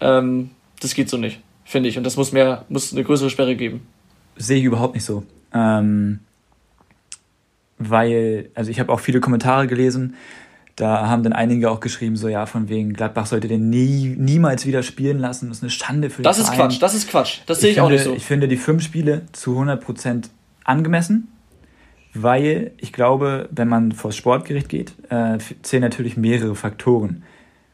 [0.00, 1.96] ähm, das geht so nicht, finde ich.
[1.96, 3.86] Und das muss mehr, muss eine größere Sperre geben
[4.37, 5.25] sehe ich überhaupt nicht so.
[5.53, 6.21] Ähm,
[7.79, 10.14] weil, also ich habe auch viele Kommentare gelesen,
[10.77, 14.64] da haben dann einige auch geschrieben, so ja, von wegen Gladbach sollte den nie, niemals
[14.64, 15.49] wieder spielen lassen.
[15.49, 17.40] Das ist eine Schande für das den Das ist Quatsch, das ist Quatsch.
[17.47, 18.14] Das sehe ich, ich finde, auch nicht so.
[18.14, 20.29] Ich finde die fünf Spiele zu 100%
[20.64, 21.29] angemessen,
[22.14, 27.25] weil ich glaube, wenn man vor das Sportgericht geht, äh, zählen natürlich mehrere Faktoren.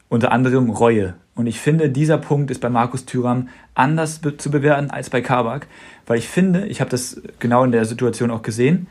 [0.09, 1.15] Unter anderem Reue.
[1.35, 5.21] Und ich finde, dieser Punkt ist bei Markus Thüram anders be zu bewerten als bei
[5.21, 5.67] Kabak,
[6.05, 8.87] weil ich finde, ich habe das genau in der Situation auch gesehen,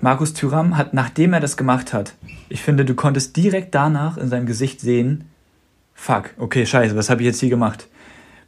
[0.00, 2.14] Markus Thüram hat, nachdem er das gemacht hat,
[2.48, 5.24] ich finde, du konntest direkt danach in seinem Gesicht sehen,
[5.94, 7.86] fuck, okay, scheiße, was habe ich jetzt hier gemacht?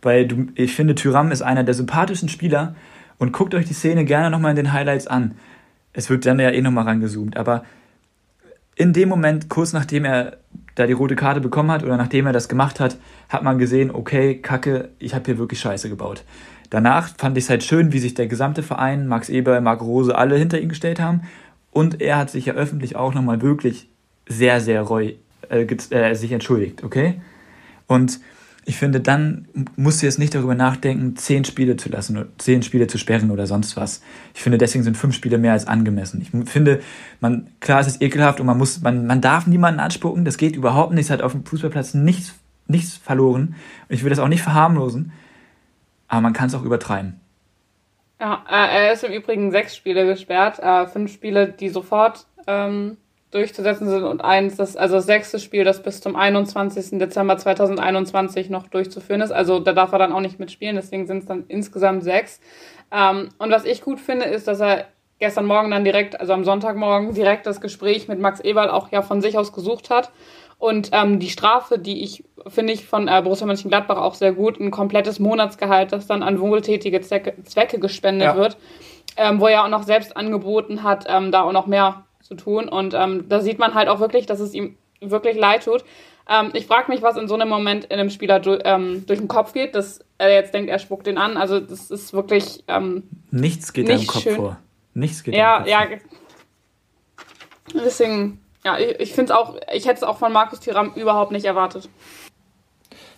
[0.03, 2.75] Weil du, ich finde, Thüram ist einer der sympathischsten Spieler
[3.19, 5.37] und guckt euch die Szene gerne nochmal in den Highlights an.
[5.93, 7.65] Es wird dann ja eh nochmal rangezoomt, aber
[8.77, 10.39] in dem Moment, kurz nachdem er
[10.75, 12.97] da die rote Karte bekommen hat oder nachdem er das gemacht hat,
[13.29, 16.25] hat man gesehen, okay, Kacke, ich habe hier wirklich Scheiße gebaut.
[16.71, 20.17] Danach fand ich es halt schön, wie sich der gesamte Verein, Max Eber, Marc Rose,
[20.17, 21.23] alle hinter ihn gestellt haben.
[21.71, 23.89] Und er hat sich ja öffentlich auch nochmal wirklich
[24.27, 25.13] sehr, sehr reu,
[25.51, 27.21] äh, äh, sich entschuldigt, okay?
[27.87, 28.21] Und
[28.67, 29.47] ich finde, dann
[29.77, 33.47] musst du jetzt nicht darüber nachdenken, zehn Spiele zu lassen, zehn Spiele zu sperren oder
[33.47, 34.03] sonst was.
[34.35, 36.23] Ich finde, deswegen sind fünf Spiele mehr als angemessen.
[36.23, 36.81] Ich finde,
[37.21, 40.25] man, klar, es ist ekelhaft und man muss, man, man darf niemanden anspucken.
[40.25, 41.07] Das geht überhaupt nicht.
[41.07, 42.35] Es hat auf dem Fußballplatz nichts,
[42.67, 43.55] nichts verloren.
[43.91, 45.13] Ich will das auch nicht verharmlosen.
[46.09, 47.21] Aber man kann es auch übertreiben.
[48.19, 50.59] Ja, äh, er ist im Übrigen sechs Spiele gesperrt.
[50.59, 52.97] Äh, fünf Spiele, die sofort ähm,
[53.35, 56.99] durchzusetzen sind und eins, das, also das sechste Spiel, das bis zum 21.
[56.99, 59.33] Dezember 2021 noch durchzuführen ist.
[59.33, 62.41] Also da darf er dann auch nicht mitspielen, deswegen sind es dann insgesamt sechs.
[62.93, 64.87] Ähm, und was ich gut finde, ist, dass er
[65.19, 69.03] gestern Morgen dann direkt, also am Sonntagmorgen, direkt das Gespräch mit Max Eberl auch ja
[69.03, 70.11] von sich aus gesucht hat.
[70.59, 74.61] Und ähm, die Strafe, die ich, finde ich, von äh, Borussia Mönchengladbach auch sehr gut,
[74.61, 78.37] ein komplettes Monatsgehalt, das dann an wohltätige Zwecke, Zwecke gespendet ja.
[78.37, 78.57] wird,
[79.17, 82.05] ähm, wo er auch noch selbst angeboten hat, ähm, da auch noch mehr
[82.39, 82.69] zu tun.
[82.69, 85.85] Und ähm, da sieht man halt auch wirklich, dass es ihm wirklich leid tut.
[86.29, 89.19] Ähm, ich frage mich, was in so einem Moment in einem Spieler du, ähm, durch
[89.19, 91.37] den Kopf geht, dass er jetzt denkt, er spuckt den an.
[91.37, 94.37] Also das ist wirklich ähm, nichts geht nicht im Kopf schön.
[94.37, 94.59] vor.
[94.95, 95.87] Nichts geht ja, Kopf ja.
[97.75, 101.33] Deswegen, ja, ich, ich finde es auch, ich hätte es auch von Markus Thuram überhaupt
[101.33, 101.89] nicht erwartet.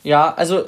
[0.02, 0.64] Ja, also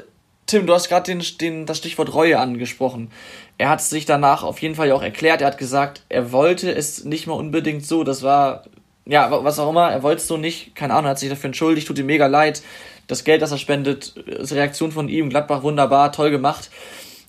[0.46, 3.10] Tim, du hast gerade den, den, das Stichwort Reue angesprochen.
[3.58, 5.40] Er hat sich danach auf jeden Fall ja auch erklärt.
[5.40, 8.04] Er hat gesagt, er wollte es nicht mal unbedingt so.
[8.04, 8.62] Das war,
[9.04, 10.76] ja, was auch immer, er wollte es so nicht.
[10.76, 12.62] Keine Ahnung, er hat sich dafür entschuldigt, tut ihm mega leid.
[13.08, 16.70] Das Geld, das er spendet, ist Reaktion von ihm, Gladbach wunderbar, toll gemacht.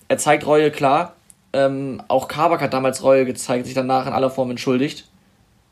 [0.08, 1.14] Er zeigt Reue, klar.
[1.52, 5.08] Ähm, auch Kabak hat damals Reue gezeigt, sich danach in aller Form entschuldigt.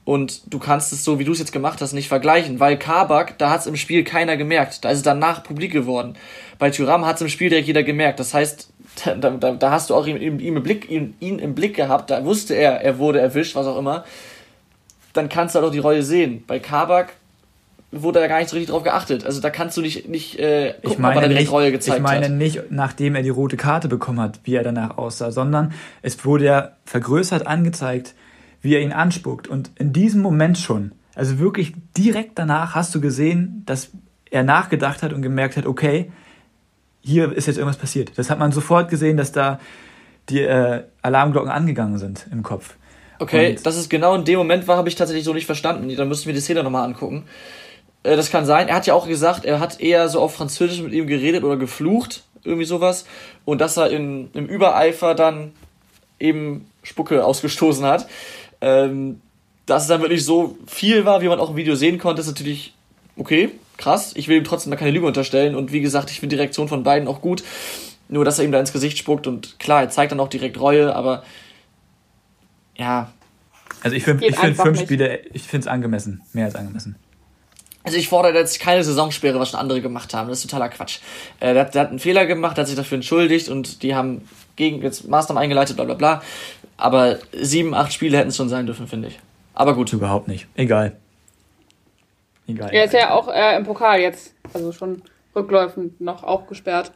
[0.05, 3.37] Und du kannst es so, wie du es jetzt gemacht hast, nicht vergleichen, weil Kabak,
[3.37, 4.85] da hat es im Spiel keiner gemerkt.
[4.85, 6.17] Da ist es danach publik geworden.
[6.59, 8.19] Bei Tyram hat es im Spiel direkt jeder gemerkt.
[8.19, 8.73] Das heißt,
[9.05, 12.11] da, da, da hast du auch ihn, ihn, im Blick, ihn, ihn im Blick gehabt,
[12.11, 14.05] da wusste er, er wurde erwischt, was auch immer.
[15.13, 16.45] Dann kannst du halt auch die Reue sehen.
[16.47, 17.15] Bei Kabak
[17.91, 19.25] wurde da gar nicht so richtig drauf geachtet.
[19.25, 21.97] Also da kannst du nicht, nicht äh, gucken, ich meine ob er nicht, Reue gezeigt
[21.99, 22.33] Ich meine hat.
[22.33, 26.45] nicht, nachdem er die rote Karte bekommen hat, wie er danach aussah, sondern es wurde
[26.45, 28.15] ja vergrößert angezeigt,
[28.61, 29.49] wie er ihn anspuckt.
[29.49, 33.91] Und in diesem Moment schon, also wirklich direkt danach hast du gesehen, dass
[34.31, 36.13] er nachgedacht hat und gemerkt hat, okay,
[37.01, 38.13] hier ist jetzt irgendwas passiert.
[38.17, 39.61] Das hat man sofort gesehen, dass da
[40.29, 42.75] die äh, Alarmglocken angegangen sind im Kopf.
[43.19, 45.95] Okay, und dass es genau in dem Moment war, habe ich tatsächlich so nicht verstanden.
[45.97, 47.25] Dann müssten wir die Szene nochmal angucken.
[48.03, 48.69] Äh, das kann sein.
[48.69, 51.57] Er hat ja auch gesagt, er hat eher so auf Französisch mit ihm geredet oder
[51.57, 53.07] geflucht, irgendwie sowas.
[53.45, 55.53] Und dass er in, im Übereifer dann
[56.21, 58.07] eben Spucke ausgestoßen hat.
[58.61, 59.21] Ähm,
[59.67, 62.29] dass es dann wirklich so viel war, wie man auch im Video sehen konnte, ist
[62.29, 62.75] natürlich
[63.19, 64.13] okay, krass.
[64.15, 65.55] Ich will ihm trotzdem da keine Lüge unterstellen.
[65.55, 67.43] Und wie gesagt, ich finde die Reaktion von beiden auch gut.
[68.09, 70.59] Nur, dass er ihm da ins Gesicht spuckt und klar, er zeigt dann auch direkt
[70.59, 71.23] Reue, aber
[72.77, 73.13] ja.
[73.83, 76.97] Also ich finde find fünf Spiele, ich finde es angemessen, mehr als angemessen.
[77.85, 80.29] Also ich fordere jetzt keine Saisonsperre, was schon andere gemacht haben.
[80.29, 80.99] Das ist totaler Quatsch.
[81.41, 84.23] Äh, der, der, hat einen Fehler gemacht, hat sich dafür entschuldigt und die haben
[84.57, 86.23] gegen jetzt Maßnahmen eingeleitet, bla bla bla.
[86.77, 89.19] Aber sieben, acht Spiele hätten es schon sein dürfen, finde ich.
[89.55, 89.93] Aber gut.
[89.93, 90.47] Überhaupt nicht.
[90.55, 90.97] Egal.
[92.49, 92.71] Egal.
[92.73, 95.03] Er ist ja auch äh, im Pokal jetzt, also schon
[95.37, 96.93] rückläufend noch auch gesperrt.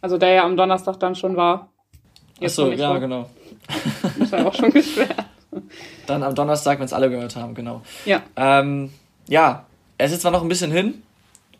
[0.00, 1.68] Also der ja am Donnerstag dann schon war.
[2.40, 3.00] Jetzt Achso, ja, vor.
[3.00, 3.30] genau.
[4.18, 5.24] Ist ja auch schon gesperrt.
[6.06, 7.82] Dann am Donnerstag, wenn es alle gehört haben, genau.
[8.04, 8.22] Ja.
[8.36, 8.90] Ähm,
[9.28, 9.66] ja,
[9.98, 11.02] es ist zwar noch ein bisschen hin,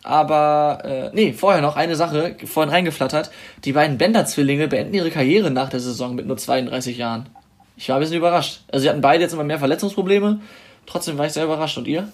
[0.02, 3.30] aber äh, nee, vorher noch eine Sache, vorhin reingeflattert.
[3.64, 7.28] Die beiden Bender-Zwillinge beenden ihre Karriere nach der Saison mit nur 32 Jahren.
[7.76, 8.62] Ich war ein bisschen überrascht.
[8.72, 10.40] Also sie hatten beide jetzt immer mehr Verletzungsprobleme.
[10.86, 11.78] Trotzdem war ich sehr überrascht.
[11.78, 12.08] Und ihr?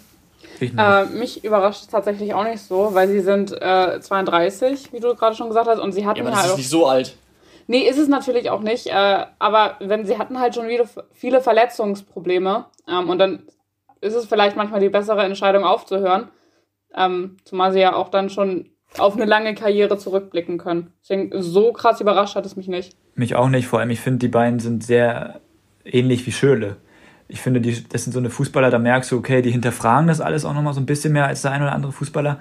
[0.61, 5.15] Äh, mich überrascht es tatsächlich auch nicht so, weil sie sind äh, 32, wie du
[5.15, 6.51] gerade schon gesagt hast, und sie hatten ja, aber das halt.
[6.53, 7.17] ist nicht so alt.
[7.67, 8.87] Nee, ist es natürlich auch nicht.
[8.87, 13.43] Äh, aber wenn sie hatten halt schon wieder viele Verletzungsprobleme ähm, und dann
[14.01, 16.29] ist es vielleicht manchmal die bessere Entscheidung aufzuhören.
[16.95, 20.93] Ähm, zumal sie ja auch dann schon auf eine lange Karriere zurückblicken können.
[21.03, 22.97] Deswegen so krass überrascht hat es mich nicht.
[23.15, 25.41] Mich auch nicht, vor allem ich finde, die beiden sind sehr
[25.85, 26.77] ähnlich wie Schöle.
[27.29, 30.21] Ich finde, die, das sind so eine Fußballer, da merkst du, okay, die hinterfragen das
[30.21, 32.41] alles auch nochmal so ein bisschen mehr als der ein oder andere Fußballer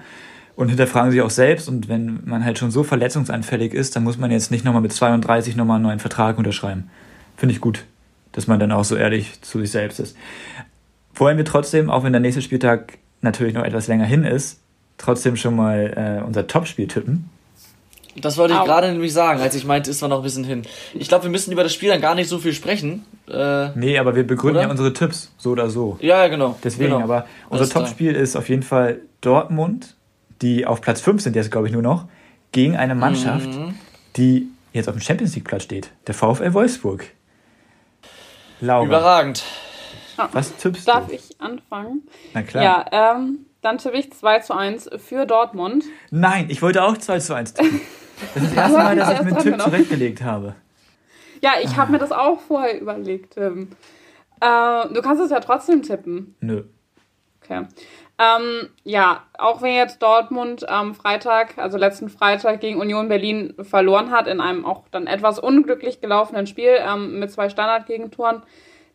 [0.56, 1.68] und hinterfragen sich auch selbst.
[1.68, 4.92] Und wenn man halt schon so verletzungsanfällig ist, dann muss man jetzt nicht nochmal mit
[4.92, 6.90] 32 nochmal einen neuen Vertrag unterschreiben.
[7.36, 7.84] Finde ich gut,
[8.32, 10.16] dass man dann auch so ehrlich zu sich selbst ist.
[11.14, 14.60] Wollen wir trotzdem, auch wenn der nächste Spieltag natürlich noch etwas länger hin ist,
[14.96, 17.30] trotzdem schon mal äh, unser Topspiel tippen?
[18.20, 20.62] Das wollte ich gerade nämlich sagen, als ich meinte, ist zwar noch ein bisschen hin.
[20.94, 23.04] Ich glaube, wir müssen über das Spiel dann gar nicht so viel sprechen.
[23.28, 24.66] Äh, nee, aber wir begründen oder?
[24.66, 25.98] ja unsere Tipps, so oder so.
[26.00, 26.56] Ja, genau.
[26.62, 27.04] Deswegen, genau.
[27.04, 29.94] aber unser Topspiel ist auf jeden Fall Dortmund,
[30.42, 32.06] die auf Platz 5 sind jetzt, glaube ich, nur noch,
[32.52, 33.74] gegen eine Mannschaft, mhm.
[34.16, 35.90] die jetzt auf dem Champions League Platz steht.
[36.06, 37.04] Der VfL Wolfsburg.
[38.60, 38.86] Laura.
[38.86, 39.44] Überragend.
[40.32, 41.12] Was tippst Darf du?
[41.12, 42.02] Darf ich anfangen?
[42.34, 42.64] Na klar.
[42.64, 45.84] Ja, ähm, dann tippe ich 2 zu 1 für Dortmund.
[46.10, 47.80] Nein, ich wollte auch 2 zu 1 tippen.
[48.34, 50.54] Das ist das erste Mal, dass ich mir einen Tipp zurechtgelegt habe.
[51.42, 53.36] Ja, ich habe mir das auch vorher überlegt.
[53.36, 53.68] Ähm,
[54.40, 56.36] äh, du kannst es ja trotzdem tippen.
[56.40, 56.64] Nö.
[57.42, 57.66] Okay.
[58.20, 64.10] Ähm, ja, auch wenn jetzt Dortmund am Freitag, also letzten Freitag gegen Union Berlin verloren
[64.10, 68.42] hat, in einem auch dann etwas unglücklich gelaufenen Spiel ähm, mit zwei Standardgegentoren,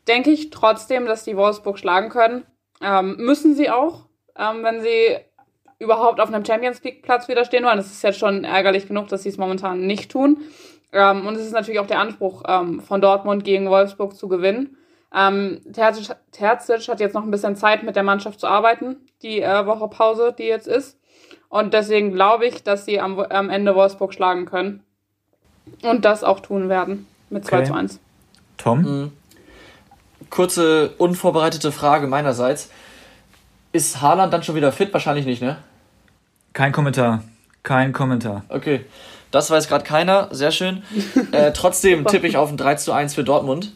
[0.10, 2.46] denke ich trotzdem, dass die Wolfsburg schlagen können.
[2.82, 4.08] Ähm, müssen sie auch,
[4.38, 5.18] ähm, wenn sie
[5.84, 7.78] überhaupt auf einem Champions League Platz wieder stehen wollen.
[7.78, 10.38] Das ist jetzt schon ärgerlich genug, dass sie es momentan nicht tun.
[10.92, 14.78] Ähm, und es ist natürlich auch der Anspruch ähm, von Dortmund gegen Wolfsburg zu gewinnen.
[15.14, 19.42] Ähm, Terzic, Terzic hat jetzt noch ein bisschen Zeit mit der Mannschaft zu arbeiten, die
[19.42, 20.98] äh, Woche Pause, die jetzt ist.
[21.50, 24.84] Und deswegen glaube ich, dass sie am, am Ende Wolfsburg schlagen können.
[25.84, 27.64] Und das auch tun werden mit okay.
[27.64, 28.00] 2 zu 1.
[28.58, 28.82] Tom?
[28.82, 29.12] Mhm.
[30.30, 32.72] Kurze, unvorbereitete Frage meinerseits.
[33.72, 34.94] Ist Haaland dann schon wieder fit?
[34.94, 35.58] Wahrscheinlich nicht, ne?
[36.54, 37.24] Kein Kommentar.
[37.64, 38.44] Kein Kommentar.
[38.50, 38.82] Okay.
[39.32, 40.30] Das weiß gerade keiner.
[40.32, 40.84] Sehr schön.
[41.32, 43.74] äh, trotzdem tippe ich auf ein 3 zu 1 für Dortmund.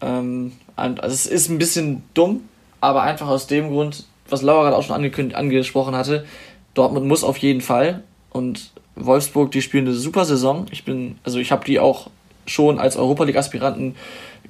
[0.00, 2.42] Ähm, also es ist ein bisschen dumm,
[2.80, 6.26] aber einfach aus dem Grund, was Laura gerade auch schon angekündigt, angesprochen hatte.
[6.74, 8.02] Dortmund muss auf jeden Fall.
[8.30, 10.66] Und Wolfsburg, die spielen eine super Saison.
[10.70, 12.10] Ich bin, also ich habe die auch
[12.46, 13.96] schon als Europa League Aspiranten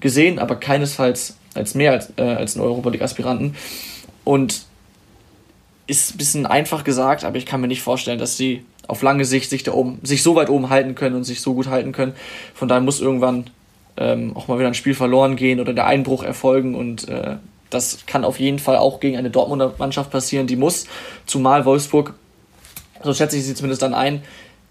[0.00, 3.54] gesehen, aber keinesfalls als mehr als, äh, als einen Europa League Aspiranten.
[4.24, 4.66] Und
[5.88, 9.24] ist ein bisschen einfach gesagt, aber ich kann mir nicht vorstellen, dass sie auf lange
[9.24, 11.92] Sicht sich da oben, sich so weit oben halten können und sich so gut halten
[11.92, 12.12] können.
[12.54, 13.50] Von daher muss irgendwann
[13.96, 17.36] ähm, auch mal wieder ein Spiel verloren gehen oder der Einbruch erfolgen und äh,
[17.70, 20.86] das kann auf jeden Fall auch gegen eine Dortmunder Mannschaft passieren, die muss,
[21.26, 22.14] zumal Wolfsburg,
[23.02, 24.22] so schätze ich sie zumindest dann ein,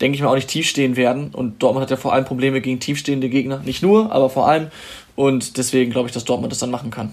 [0.01, 2.61] denke ich mal auch nicht tief stehen werden und Dortmund hat ja vor allem Probleme
[2.61, 4.67] gegen tiefstehende Gegner, nicht nur, aber vor allem
[5.15, 7.11] und deswegen glaube ich, dass Dortmund das dann machen kann.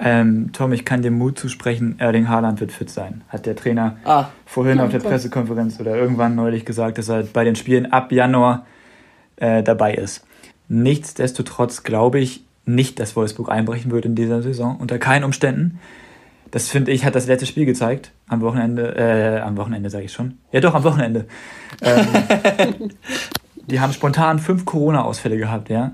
[0.00, 3.22] Ähm, Tom, ich kann dir Mut zusprechen, Erling Haaland wird fit sein.
[3.28, 4.26] Hat der Trainer ah.
[4.46, 8.64] vorhin auf der Pressekonferenz oder irgendwann neulich gesagt, dass er bei den Spielen ab Januar
[9.36, 10.24] äh, dabei ist.
[10.68, 15.80] Nichtsdestotrotz glaube ich nicht, dass Wolfsburg einbrechen wird in dieser Saison, unter keinen Umständen.
[16.50, 18.12] Das finde ich, hat das letzte Spiel gezeigt.
[18.28, 20.38] Am Wochenende, äh, am Wochenende sage ich schon.
[20.52, 21.26] Ja, doch, am Wochenende.
[21.82, 22.06] Ähm,
[23.66, 25.92] die haben spontan fünf Corona-Ausfälle gehabt, ja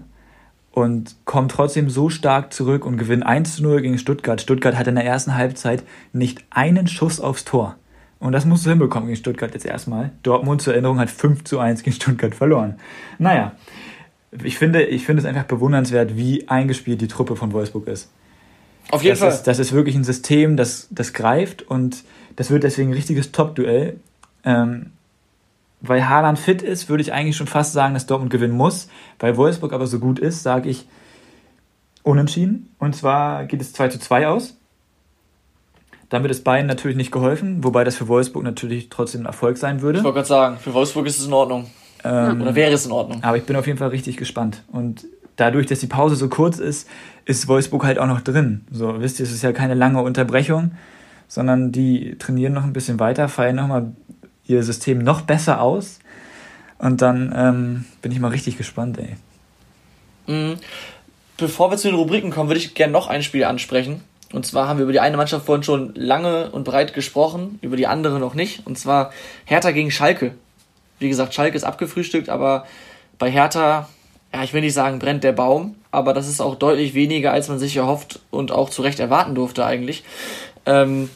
[0.75, 4.41] und kommen trotzdem so stark zurück und gewinnen 1 zu 0 gegen Stuttgart.
[4.41, 7.77] Stuttgart hat in der ersten Halbzeit nicht einen Schuss aufs Tor.
[8.19, 10.11] Und das musst du hinbekommen gegen Stuttgart jetzt erstmal.
[10.25, 12.75] Dortmund zur Erinnerung hat 5 zu 1 gegen Stuttgart verloren.
[13.21, 13.53] Naja,
[14.43, 18.11] ich finde, ich finde es einfach bewundernswert, wie eingespielt die Truppe von Wolfsburg ist.
[18.91, 19.29] Auf jeden das Fall.
[19.29, 22.03] Ist, das ist wirklich ein System, das, das greift und
[22.35, 24.01] das wird deswegen ein richtiges Top-Duell.
[24.45, 24.91] Ähm,
[25.89, 28.89] weil Haaland fit ist, würde ich eigentlich schon fast sagen, dass Dortmund gewinnen muss.
[29.19, 30.87] Weil Wolfsburg aber so gut ist, sage ich
[32.03, 32.75] unentschieden.
[32.79, 34.57] Und zwar geht es 2 zu 2 aus.
[36.11, 39.83] Damit ist Bayern natürlich nicht geholfen, wobei das für Wolfsburg natürlich trotzdem ein Erfolg sein
[39.83, 39.99] würde.
[39.99, 41.67] Ich wollte gerade sagen, für Wolfsburg ist es in Ordnung.
[42.05, 43.25] Ähm, Oder wäre es in Ordnung.
[43.25, 44.63] Aber ich bin auf jeden Fall richtig gespannt.
[44.71, 46.89] Und dadurch, dass die Pause so kurz ist,
[47.25, 48.67] ist Wolfsburg halt auch noch drin.
[48.71, 50.73] So, wisst ihr, es ist ja keine lange Unterbrechung,
[51.27, 53.93] sondern die trainieren noch ein bisschen weiter, feiern nochmal
[54.47, 55.99] ihr System noch besser aus.
[56.79, 59.17] Und dann ähm, bin ich mal richtig gespannt, ey.
[60.27, 60.57] Mhm.
[61.37, 64.03] Bevor wir zu den Rubriken kommen, würde ich gerne noch ein Spiel ansprechen.
[64.33, 67.77] Und zwar haben wir über die eine Mannschaft vorhin schon lange und breit gesprochen, über
[67.77, 68.67] die andere noch nicht.
[68.67, 69.13] Und zwar
[69.45, 70.35] Hertha gegen Schalke.
[70.99, 72.67] Wie gesagt, Schalke ist abgefrühstückt, aber
[73.19, 73.89] bei Hertha,
[74.33, 77.49] ja, ich will nicht sagen, brennt der Baum, aber das ist auch deutlich weniger, als
[77.49, 80.03] man sich erhofft und auch zu Recht erwarten durfte eigentlich.
[80.67, 81.11] Ähm,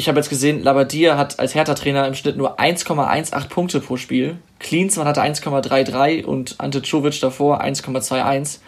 [0.00, 4.38] ich habe jetzt gesehen, Labadia hat als Hertha-Trainer im Schnitt nur 1,18 Punkte pro Spiel.
[4.58, 8.60] Klinsmann hatte 1,33 und Ante Czovic davor 1,21.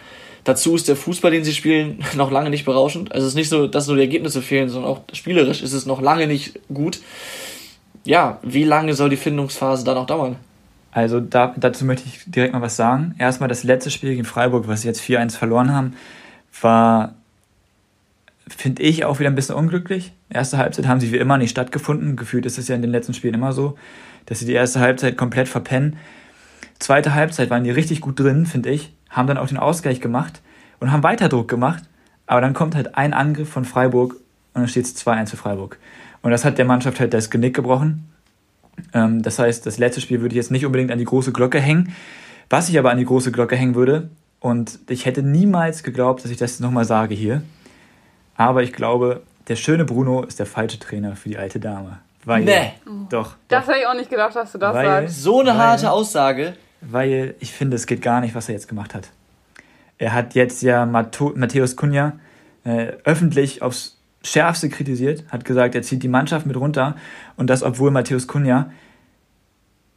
[0.44, 3.12] Dazu ist der Fußball, den sie spielen, noch lange nicht berauschend.
[3.12, 5.86] Also es ist nicht so, dass nur die Ergebnisse fehlen, sondern auch spielerisch ist es
[5.86, 7.00] noch lange nicht gut.
[8.04, 10.36] Ja, wie lange soll die Findungsphase da noch dauern?
[10.90, 13.14] Also da, dazu möchte ich direkt mal was sagen.
[13.18, 15.94] Erstmal das letzte Spiel gegen Freiburg, was sie jetzt 4-1 verloren haben,
[16.60, 17.14] war
[18.54, 20.12] finde ich auch wieder ein bisschen unglücklich.
[20.28, 22.16] Erste Halbzeit haben sie wie immer nicht stattgefunden.
[22.16, 23.76] Gefühlt ist es ja in den letzten Spielen immer so,
[24.26, 25.96] dass sie die erste Halbzeit komplett verpennen.
[26.78, 28.92] Zweite Halbzeit waren die richtig gut drin, finde ich.
[29.10, 30.40] Haben dann auch den Ausgleich gemacht
[30.80, 31.84] und haben weiter Druck gemacht.
[32.26, 34.14] Aber dann kommt halt ein Angriff von Freiburg
[34.54, 35.78] und dann steht es 2-1 für Freiburg.
[36.22, 38.08] Und das hat der Mannschaft halt das Genick gebrochen.
[38.94, 41.60] Ähm, das heißt, das letzte Spiel würde ich jetzt nicht unbedingt an die große Glocke
[41.60, 41.92] hängen.
[42.48, 44.10] Was ich aber an die große Glocke hängen würde,
[44.42, 47.42] und ich hätte niemals geglaubt, dass ich das nochmal sage hier,
[48.36, 51.98] aber ich glaube, der schöne Bruno ist der falsche Trainer für die alte Dame.
[52.24, 52.72] Weil, nee.
[53.10, 53.34] Doch.
[53.48, 55.22] Das hätte ich auch nicht gedacht, dass du das weil, sagst.
[55.22, 56.54] So eine weil, harte Aussage.
[56.80, 59.08] Weil ich finde, es geht gar nicht, was er jetzt gemacht hat.
[59.98, 62.14] Er hat jetzt ja Matthäus Kunja
[62.64, 66.96] äh, öffentlich aufs Schärfste kritisiert, hat gesagt, er zieht die Mannschaft mit runter
[67.36, 68.70] und das, obwohl Matthäus Kunja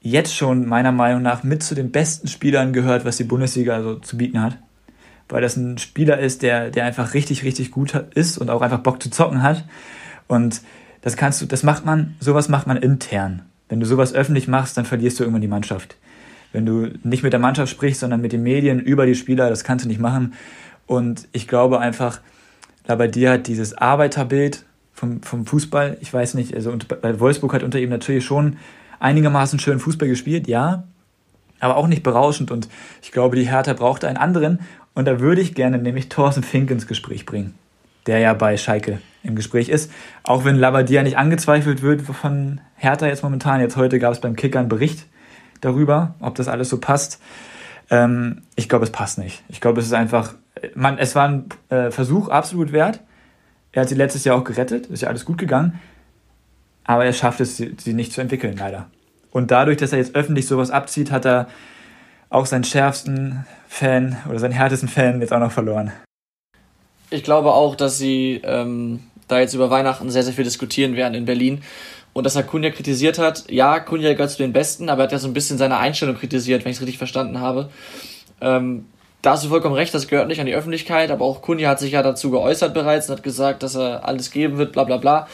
[0.02, 3.95] jetzt schon meiner Meinung nach mit zu den besten Spielern gehört, was die Bundesliga also
[3.95, 4.58] zu bieten hat
[5.29, 8.79] weil das ein Spieler ist, der, der einfach richtig, richtig gut ist und auch einfach
[8.79, 9.65] Bock zu zocken hat.
[10.27, 10.61] Und
[11.01, 13.43] das kannst du, das macht man, sowas macht man intern.
[13.69, 15.97] Wenn du sowas öffentlich machst, dann verlierst du irgendwann die Mannschaft.
[16.51, 19.63] Wenn du nicht mit der Mannschaft sprichst, sondern mit den Medien über die Spieler, das
[19.63, 20.33] kannst du nicht machen.
[20.85, 22.21] Und ich glaube einfach,
[22.88, 27.79] Labadier hat dieses Arbeiterbild vom, vom Fußball, ich weiß nicht, also bei Wolfsburg hat unter
[27.79, 28.57] ihm natürlich schon
[28.99, 30.85] einigermaßen schön Fußball gespielt, ja,
[31.59, 32.51] aber auch nicht berauschend.
[32.51, 32.69] Und
[33.01, 34.59] ich glaube, die Hertha brauchte einen anderen.
[34.95, 37.54] Und da würde ich gerne nämlich Thorsten Fink ins Gespräch bringen,
[38.08, 39.91] der ja bei Schalke im Gespräch ist.
[40.23, 43.62] Auch wenn Labadia nicht angezweifelt wird von Hertha jetzt momentan.
[43.62, 45.06] Jetzt heute gab es beim Kicker einen Bericht
[45.62, 47.21] darüber, ob das alles so passt.
[47.89, 49.43] Ähm, ich glaube, es passt nicht.
[49.50, 50.33] Ich glaube, es ist einfach,
[50.75, 53.02] man, es war ein äh, Versuch absolut wert.
[53.73, 55.79] Er hat sie letztes Jahr auch gerettet, ist ja alles gut gegangen.
[56.85, 58.87] Aber er schafft es, sie, sie nicht zu entwickeln, leider.
[59.31, 61.48] Und dadurch, dass er jetzt öffentlich sowas abzieht, hat er
[62.30, 65.92] auch seinen schärfsten Fan oder seinen härtesten Fan jetzt auch noch verloren.
[67.10, 71.13] Ich glaube auch, dass sie ähm, da jetzt über Weihnachten sehr, sehr viel diskutieren werden
[71.13, 71.62] in Berlin.
[72.13, 75.12] Und dass er Kunja kritisiert hat, ja, Kunja gehört zu den Besten, aber er hat
[75.12, 77.69] ja so ein bisschen seine Einstellung kritisiert, wenn ich es richtig verstanden habe.
[78.40, 78.86] Ähm,
[79.21, 81.80] da hast du vollkommen recht, das gehört nicht an die Öffentlichkeit, aber auch Kunja hat
[81.80, 84.98] sich ja dazu geäußert bereits und hat gesagt, dass er alles geben wird, bla bla
[84.98, 85.28] bla.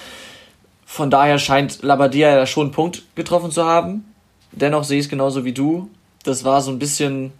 [0.85, 4.05] Von daher scheint Labadia ja schon einen Punkt getroffen zu haben.
[4.51, 5.89] Dennoch sehe ich es genauso wie du.
[6.23, 7.31] Das war so ein bisschen,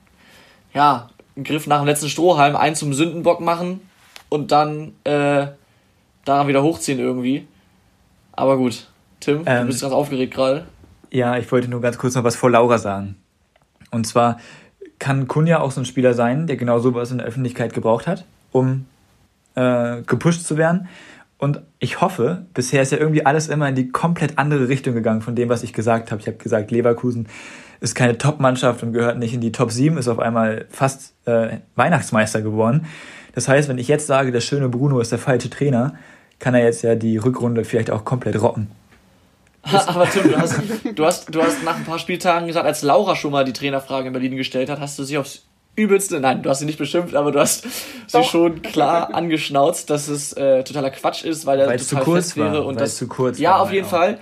[0.73, 3.82] ja, ein Griff nach dem letzten Strohhalm, einen zum Sündenbock machen
[4.29, 5.47] und dann äh,
[6.25, 7.47] daran wieder hochziehen irgendwie.
[8.34, 8.88] Aber gut,
[9.19, 10.65] Tim, ähm, du bist ganz aufgeregt gerade.
[11.11, 13.15] Ja, ich wollte nur ganz kurz noch was vor Laura sagen.
[13.91, 14.38] Und zwar
[14.99, 18.25] kann Kunja auch so ein Spieler sein, der genau sowas in der Öffentlichkeit gebraucht hat,
[18.51, 18.86] um
[19.55, 20.88] äh, gepusht zu werden.
[21.38, 25.21] Und ich hoffe, bisher ist ja irgendwie alles immer in die komplett andere Richtung gegangen
[25.21, 26.21] von dem, was ich gesagt habe.
[26.21, 27.27] Ich habe gesagt, Leverkusen
[27.82, 31.57] ist keine Top-Mannschaft und gehört nicht in die Top 7, ist auf einmal fast äh,
[31.75, 32.86] Weihnachtsmeister geworden.
[33.34, 35.95] Das heißt, wenn ich jetzt sage, der schöne Bruno ist der falsche Trainer,
[36.39, 38.69] kann er jetzt ja die Rückrunde vielleicht auch komplett rocken.
[39.63, 40.55] Aber Tim, du hast,
[40.95, 44.07] du, hast, du hast nach ein paar Spieltagen gesagt, als Laura schon mal die Trainerfrage
[44.07, 45.43] in Berlin gestellt hat, hast du sie aufs
[45.75, 48.23] übelste, nein, du hast sie nicht beschimpft, aber du hast Doch.
[48.23, 52.25] sie schon klar angeschnauzt, dass es äh, totaler Quatsch ist, weil er total zu kurz
[52.25, 53.89] fest wäre war, und das zu kurz Ja, auf jeden auch.
[53.89, 54.19] Fall.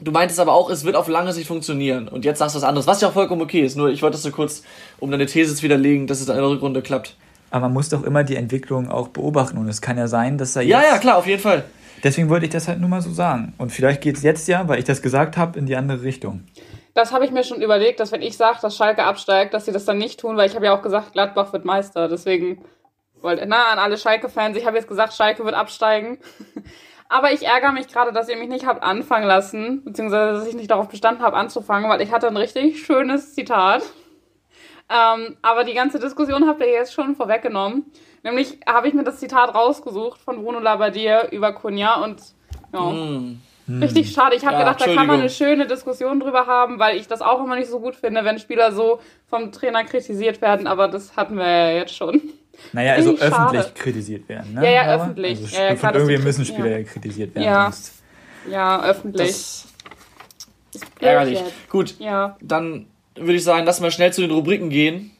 [0.00, 2.06] Du meintest aber auch, es wird auf lange Sicht funktionieren.
[2.08, 3.76] Und jetzt sagst du was anderes, was ja auch vollkommen okay ist.
[3.76, 4.62] Nur ich wollte das so kurz,
[4.98, 7.16] um deine These zu widerlegen, dass es in der Rückrunde klappt.
[7.50, 9.56] Aber man muss doch immer die Entwicklung auch beobachten.
[9.56, 10.72] Und es kann ja sein, dass er jetzt.
[10.72, 11.64] Ja, ja, klar, auf jeden Fall.
[12.04, 13.54] Deswegen wollte ich das halt nur mal so sagen.
[13.56, 16.44] Und vielleicht geht es jetzt ja, weil ich das gesagt habe, in die andere Richtung.
[16.92, 19.72] Das habe ich mir schon überlegt, dass wenn ich sage, dass Schalke absteigt, dass sie
[19.72, 22.08] das dann nicht tun, weil ich habe ja auch gesagt, Gladbach wird Meister.
[22.08, 22.58] Deswegen,
[23.22, 26.18] wollte, na, an alle Schalke-Fans, ich habe jetzt gesagt, Schalke wird absteigen.
[27.08, 30.54] Aber ich ärgere mich gerade, dass ihr mich nicht habt anfangen lassen, beziehungsweise dass ich
[30.54, 33.82] nicht darauf bestanden habe anzufangen, weil ich hatte ein richtig schönes Zitat.
[34.88, 37.86] Ähm, aber die ganze Diskussion habt ihr jetzt schon vorweggenommen.
[38.22, 42.20] Nämlich habe ich mir das Zitat rausgesucht von Bruno Labbadia über Kunja und
[42.72, 43.40] ja, mm.
[43.80, 44.36] richtig schade.
[44.36, 47.20] Ich habe ja, gedacht, da kann man eine schöne Diskussion drüber haben, weil ich das
[47.22, 51.16] auch immer nicht so gut finde, wenn Spieler so vom Trainer kritisiert werden, aber das
[51.16, 52.20] hatten wir ja jetzt schon.
[52.72, 53.72] Naja, also öffentlich schade.
[53.74, 54.64] kritisiert werden, ne?
[54.64, 55.40] Ja, ja, aber öffentlich.
[55.40, 56.84] Also, ja, ja, irgendwie müssen Spieler ja.
[56.84, 57.44] kritisiert werden.
[57.44, 57.72] Ja,
[58.50, 59.28] ja öffentlich.
[59.28, 59.66] Das
[60.74, 61.42] ist ärgerlich.
[61.70, 62.36] Gut, ja.
[62.40, 65.10] dann würde ich sagen, lass mal schnell zu den Rubriken gehen.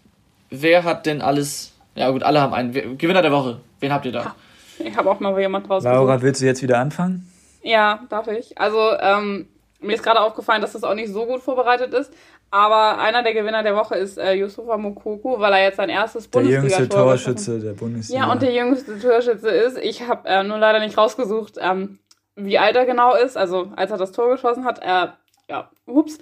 [0.50, 2.98] Wer hat denn alles ja, gut, alle haben einen.
[2.98, 3.58] Gewinner der Woche.
[3.80, 4.36] Wen habt ihr da?
[4.78, 5.94] Ich habe auch mal jemand rausgesucht.
[5.94, 7.26] Laura, willst du jetzt wieder anfangen?
[7.62, 8.58] Ja, darf ich.
[8.58, 9.48] Also, ähm,
[9.80, 12.12] mir ist gerade aufgefallen, dass das auch nicht so gut vorbereitet ist.
[12.50, 16.28] Aber einer der Gewinner der Woche ist äh, Yusufa Mokoko, weil er jetzt sein erstes
[16.28, 18.20] Bundesliga-Tor Der jüngste Torschütze der Bundesliga.
[18.20, 19.78] Ja, und der jüngste Torschütze ist.
[19.78, 21.98] Ich habe äh, nur leider nicht rausgesucht, ähm,
[22.36, 23.36] wie alt er genau ist.
[23.36, 24.80] Also, als er das Tor geschossen hat.
[24.80, 25.08] Äh,
[25.48, 26.18] ja, ups.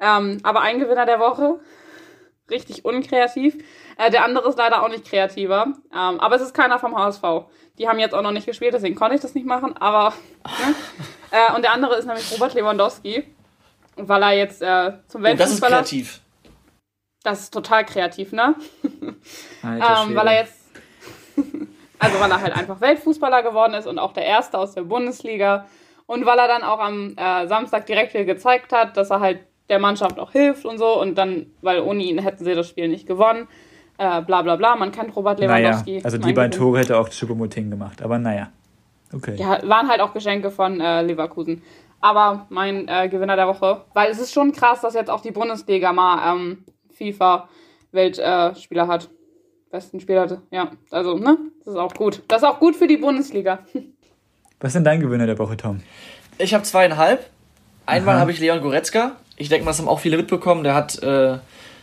[0.00, 1.60] Ähm, aber ein Gewinner der Woche.
[2.50, 3.56] Richtig unkreativ.
[3.98, 5.74] Äh, der andere ist leider auch nicht kreativer.
[5.92, 7.22] Ähm, aber es ist keiner vom HSV.
[7.78, 9.76] Die haben jetzt auch noch nicht gespielt, deswegen konnte ich das nicht machen.
[9.76, 10.14] Aber.
[10.44, 10.74] Ne?
[11.30, 13.24] äh, und der andere ist nämlich Robert Lewandowski.
[13.96, 15.76] Weil er jetzt äh, zum Weltfußballer.
[15.76, 16.20] das ist kreativ.
[17.22, 18.54] Das ist total kreativ, ne?
[19.64, 20.54] ähm, weil er jetzt.
[21.98, 25.66] also, weil er halt einfach Weltfußballer geworden ist und auch der Erste aus der Bundesliga.
[26.06, 29.40] Und weil er dann auch am äh, Samstag direkt wieder gezeigt hat, dass er halt
[29.68, 31.00] der Mannschaft auch hilft und so.
[31.00, 33.48] Und dann, weil ohne ihn hätten sie das Spiel nicht gewonnen
[33.98, 34.76] äh, bla bla bla.
[34.76, 35.92] Man kennt Robert Lewandowski.
[35.92, 38.50] Naja, also die beiden Tore hätte auch Choupo-Moting gemacht, aber naja.
[39.12, 39.36] Okay.
[39.36, 41.62] Ja, waren halt auch Geschenke von äh, Leverkusen.
[42.06, 45.32] Aber mein äh, Gewinner der Woche, weil es ist schon krass, dass jetzt auch die
[45.32, 46.64] Bundesliga mal ähm,
[46.96, 49.10] FIFA-Weltspieler äh, hat.
[49.72, 50.70] Besten Spieler, ja.
[50.92, 51.36] Also, ne?
[51.64, 52.22] Das ist auch gut.
[52.28, 53.58] Das ist auch gut für die Bundesliga.
[54.60, 55.82] Was denn dein Gewinner der Woche, Tom?
[56.38, 57.28] Ich habe zweieinhalb.
[57.86, 59.16] Einmal habe ich Leon Goretzka.
[59.36, 60.62] Ich denke mal, das haben auch viele mitbekommen.
[60.62, 61.38] Der hat äh,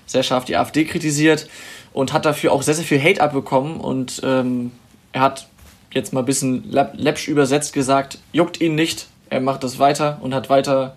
[0.06, 1.50] sehr scharf die AfD kritisiert
[1.92, 3.82] und hat dafür auch sehr, sehr viel Hate abbekommen.
[3.82, 4.72] Und ähm,
[5.12, 5.50] er hat
[5.92, 10.34] jetzt mal ein bisschen läppsch übersetzt gesagt, juckt ihn nicht, er macht das weiter und
[10.34, 10.96] hat weiter,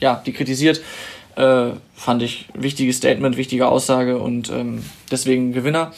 [0.00, 0.80] ja, die kritisiert.
[1.34, 5.92] Äh, fand ich wichtiges Statement, wichtige Aussage und ähm, deswegen Gewinner.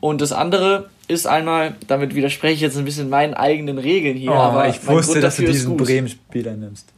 [0.00, 4.30] Und das andere ist einmal, damit widerspreche ich jetzt ein bisschen meinen eigenen Regeln hier.
[4.30, 6.88] Oh, aber ich wusste, dass du diesen Bremen-Spieler nimmst.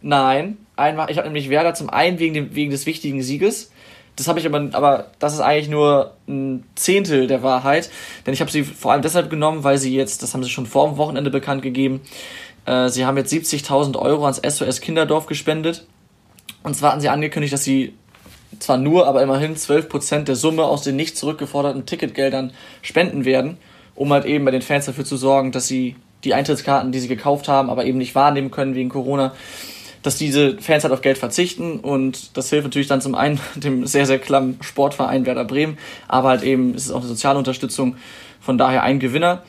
[0.00, 3.72] Nein, einmal, ich habe nämlich Werder zum einen wegen, dem, wegen des wichtigen Sieges
[4.18, 7.88] das habe ich aber, aber das ist eigentlich nur ein Zehntel der Wahrheit,
[8.26, 10.66] denn ich habe sie vor allem deshalb genommen, weil sie jetzt, das haben sie schon
[10.66, 12.00] vor dem Wochenende bekannt gegeben,
[12.68, 15.86] äh, sie haben jetzt 70.000 Euro ans SOS Kinderdorf gespendet.
[16.62, 17.94] Und zwar hatten sie angekündigt, dass sie
[18.58, 22.52] zwar nur, aber immerhin 12% der Summe aus den nicht zurückgeforderten Ticketgeldern
[22.82, 23.56] spenden werden,
[23.94, 27.08] um halt eben bei den Fans dafür zu sorgen, dass sie die Eintrittskarten, die sie
[27.08, 29.32] gekauft haben, aber eben nicht wahrnehmen können wegen Corona,
[30.02, 33.86] dass diese Fans halt auf Geld verzichten und das hilft natürlich dann zum einen dem
[33.86, 37.96] sehr, sehr klammen Sportverein Werder Bremen, aber halt eben ist es auch eine soziale Unterstützung,
[38.40, 39.42] von daher ein Gewinner.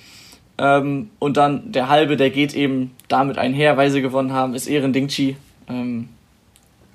[0.60, 4.68] Ähm, und dann der halbe, der geht eben damit einher, weil sie gewonnen haben, ist
[4.68, 5.38] Ehren Dingchi.
[5.70, 6.10] Ähm,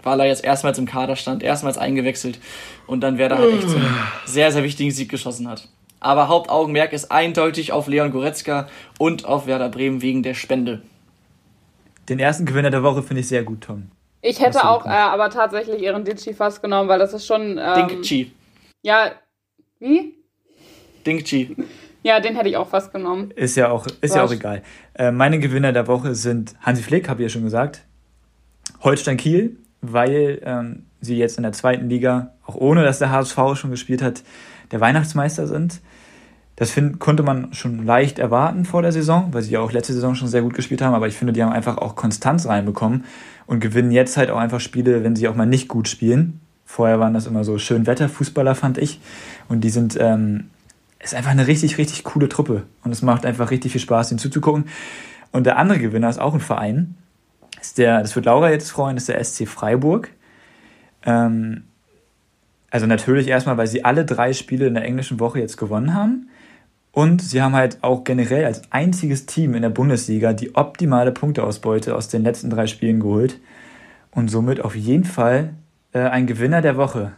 [0.02, 2.38] weil er jetzt erstmals im Kader stand, erstmals eingewechselt
[2.86, 3.96] und dann Werder halt echt so einen
[4.26, 5.68] sehr, sehr wichtigen Sieg geschossen hat.
[5.98, 10.82] Aber Hauptaugenmerk ist eindeutig auf Leon Goretzka und auf Werder Bremen wegen der Spende.
[12.10, 13.90] Den ersten Gewinner der Woche finde ich sehr gut, Tom.
[14.20, 17.58] Ich hätte auch äh, aber tatsächlich ihren Ditschi fast genommen, weil das ist schon.
[17.58, 18.32] Ähm, Dingchi.
[18.82, 19.12] Ja,
[19.80, 20.14] wie?
[21.06, 21.56] Dingchi.
[22.04, 23.30] Ja, den hätte ich auch fast genommen.
[23.34, 24.62] Ist ja auch, ist ja auch egal.
[24.92, 27.80] Äh, meine Gewinner der Woche sind Hansi Flick, habe ich ja schon gesagt.
[28.82, 33.38] Holstein Kiel, weil ähm, sie jetzt in der zweiten Liga, auch ohne dass der HSV
[33.54, 34.22] schon gespielt hat,
[34.70, 35.80] der Weihnachtsmeister sind.
[36.56, 39.94] Das find, konnte man schon leicht erwarten vor der Saison, weil sie ja auch letzte
[39.94, 43.04] Saison schon sehr gut gespielt haben, aber ich finde, die haben einfach auch Konstanz reinbekommen
[43.46, 46.40] und gewinnen jetzt halt auch einfach Spiele, wenn sie auch mal nicht gut spielen.
[46.66, 49.00] Vorher waren das immer so Schönwetterfußballer, fand ich.
[49.48, 50.50] Und die sind, ähm,
[51.04, 52.64] ist einfach eine richtig, richtig coole Truppe.
[52.82, 54.64] Und es macht einfach richtig viel Spaß, ihnen zuzugucken.
[55.32, 56.94] Und der andere Gewinner ist auch ein Verein.
[57.60, 60.10] Ist der, das wird Laura jetzt freuen, ist der SC Freiburg.
[61.04, 61.64] Ähm,
[62.70, 66.28] also natürlich erstmal, weil sie alle drei Spiele in der englischen Woche jetzt gewonnen haben.
[66.90, 71.94] Und sie haben halt auch generell als einziges Team in der Bundesliga die optimale Punkteausbeute
[71.94, 73.40] aus den letzten drei Spielen geholt.
[74.10, 75.54] Und somit auf jeden Fall
[75.92, 77.12] äh, ein Gewinner der Woche.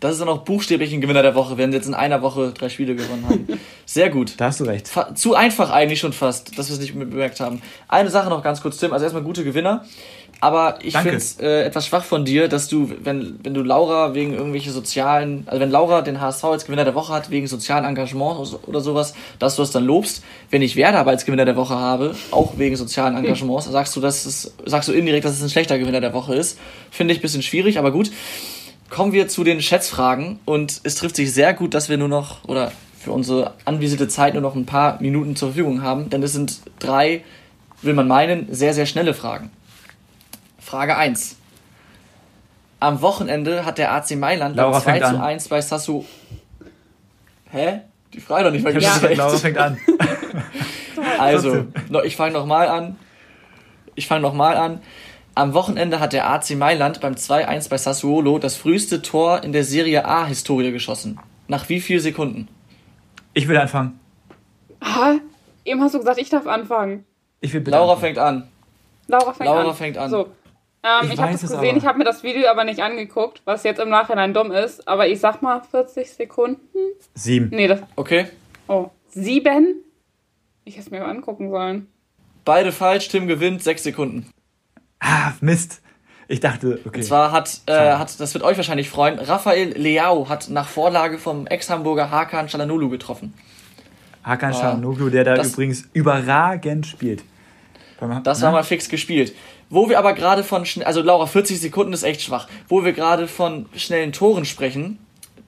[0.00, 2.52] Das ist dann auch buchstäblich ein Gewinner der Woche, wenn sie jetzt in einer Woche
[2.52, 3.46] drei Spiele gewonnen haben.
[3.86, 4.34] Sehr gut.
[4.36, 4.88] Da hast du recht.
[4.88, 7.62] Fa zu einfach eigentlich schon fast, dass wir es nicht bemerkt haben.
[7.88, 8.92] Eine Sache noch ganz kurz, Tim.
[8.92, 9.84] Also erstmal gute Gewinner.
[10.40, 14.14] Aber ich finde es äh, etwas schwach von dir, dass du, wenn, wenn du Laura
[14.14, 17.86] wegen irgendwelche sozialen, also wenn Laura den HSV als Gewinner der Woche hat, wegen sozialen
[17.86, 20.22] Engagements oder sowas, dass du es dann lobst.
[20.50, 24.00] Wenn ich Werder aber als Gewinner der Woche habe, auch wegen sozialen Engagements, sagst du,
[24.00, 26.58] dass es, sagst du indirekt, dass es ein schlechter Gewinner der Woche ist.
[26.90, 28.10] Finde ich ein bisschen schwierig, aber gut.
[28.90, 32.44] Kommen wir zu den Schätzfragen und es trifft sich sehr gut, dass wir nur noch,
[32.44, 36.32] oder für unsere anvisierte Zeit nur noch ein paar Minuten zur Verfügung haben, denn es
[36.32, 37.22] sind drei,
[37.82, 39.50] will man meinen, sehr, sehr schnelle Fragen.
[40.58, 41.36] Frage 1.
[42.80, 45.20] Am Wochenende hat der AC Mailand Laura beim 2 fängt zu an.
[45.20, 46.04] 1 bei Sassu.
[47.50, 47.80] Hä?
[48.12, 48.92] Die Frage doch nicht Ich vergessen.
[48.92, 49.78] hab gesagt, Laura fängt an.
[51.18, 51.66] Also,
[52.04, 52.96] ich fange nochmal an.
[53.94, 54.80] Ich fange nochmal an.
[55.36, 59.64] Am Wochenende hat der AC Mailand beim 2-1 bei Sassuolo das früheste Tor in der
[59.64, 61.20] Serie A-Historie geschossen.
[61.46, 62.48] Nach wie vielen Sekunden?
[63.34, 64.00] Ich will anfangen.
[64.80, 65.16] Ah,
[65.66, 67.04] eben hast du gesagt, ich darf anfangen.
[67.42, 68.14] Ich will bitte Laura anfangen.
[68.14, 68.48] fängt an.
[69.08, 69.74] Laura fängt Laura an.
[69.74, 70.10] fängt an.
[70.10, 70.28] So.
[70.82, 71.76] Ähm, Ich ich habe das es gesehen, aber.
[71.76, 74.88] ich habe mir das Video aber nicht angeguckt, was jetzt im Nachhinein dumm ist.
[74.88, 76.78] Aber ich sag mal 40 Sekunden.
[77.12, 77.50] Sieben.
[77.52, 77.80] Nee, das.
[77.96, 78.26] Okay.
[78.68, 78.88] Oh.
[79.10, 79.84] Sieben?
[80.64, 81.88] Ich hätte es mir mal angucken sollen.
[82.46, 83.08] Beide falsch.
[83.08, 83.62] Tim gewinnt.
[83.62, 84.30] Sechs Sekunden.
[85.00, 85.80] Ah, Mist.
[86.28, 86.98] Ich dachte, okay.
[86.98, 91.18] Und zwar hat, äh, hat, das wird euch wahrscheinlich freuen, Raphael Leao hat nach Vorlage
[91.18, 93.32] vom Ex-Hamburger Hakan Çalhanoğlu getroffen.
[94.24, 97.22] Hakan Ah, Çalhanoğlu, der da das- übrigens überragend spielt.
[98.24, 98.46] Das Na?
[98.46, 99.32] war mal fix gespielt.
[99.70, 102.46] Wo wir aber gerade von, also Laura, 40 Sekunden ist echt schwach.
[102.68, 104.98] Wo wir gerade von schnellen Toren sprechen,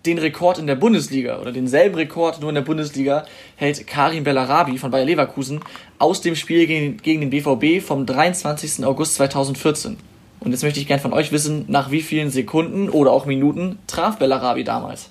[0.06, 3.26] den Rekord in der Bundesliga oder denselben Rekord nur in der Bundesliga
[3.56, 5.60] hält Karim Bellarabi von Bayer Leverkusen
[5.98, 8.84] aus dem Spiel gegen, gegen den BVB vom 23.
[8.84, 9.96] August 2014.
[10.40, 13.78] Und jetzt möchte ich gern von euch wissen, nach wie vielen Sekunden oder auch Minuten
[13.88, 15.10] traf Bellarabi damals?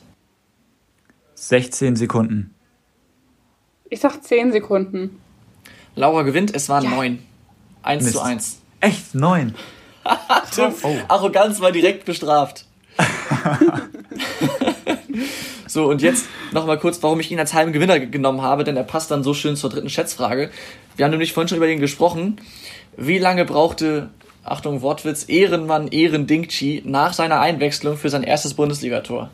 [1.35, 2.53] 16 Sekunden.
[3.89, 5.19] Ich sag 10 Sekunden.
[5.95, 6.89] Laura gewinnt, es waren Ja.
[6.91, 7.19] neun.
[7.83, 8.15] 1 Mist.
[8.15, 8.57] zu 1.
[8.79, 9.13] Echt?
[9.15, 9.53] Neun?
[10.55, 10.95] Tim, Oh.
[11.09, 12.65] Arroganz war direkt bestraft.
[15.67, 18.77] so, und jetzt nochmal kurz, warum ich ihn als halben Gewinner ge- genommen habe, denn
[18.77, 20.49] er passt dann so schön zur dritten Schätzfrage.
[20.95, 22.39] Wir haben nämlich vorhin schon über ihn gesprochen.
[22.95, 24.09] Wie lange brauchte,
[24.43, 29.29] Achtung, Wortwitz, Ehrenmann Ehrendingchi nach seiner Einwechslung für sein erstes Bundesligator?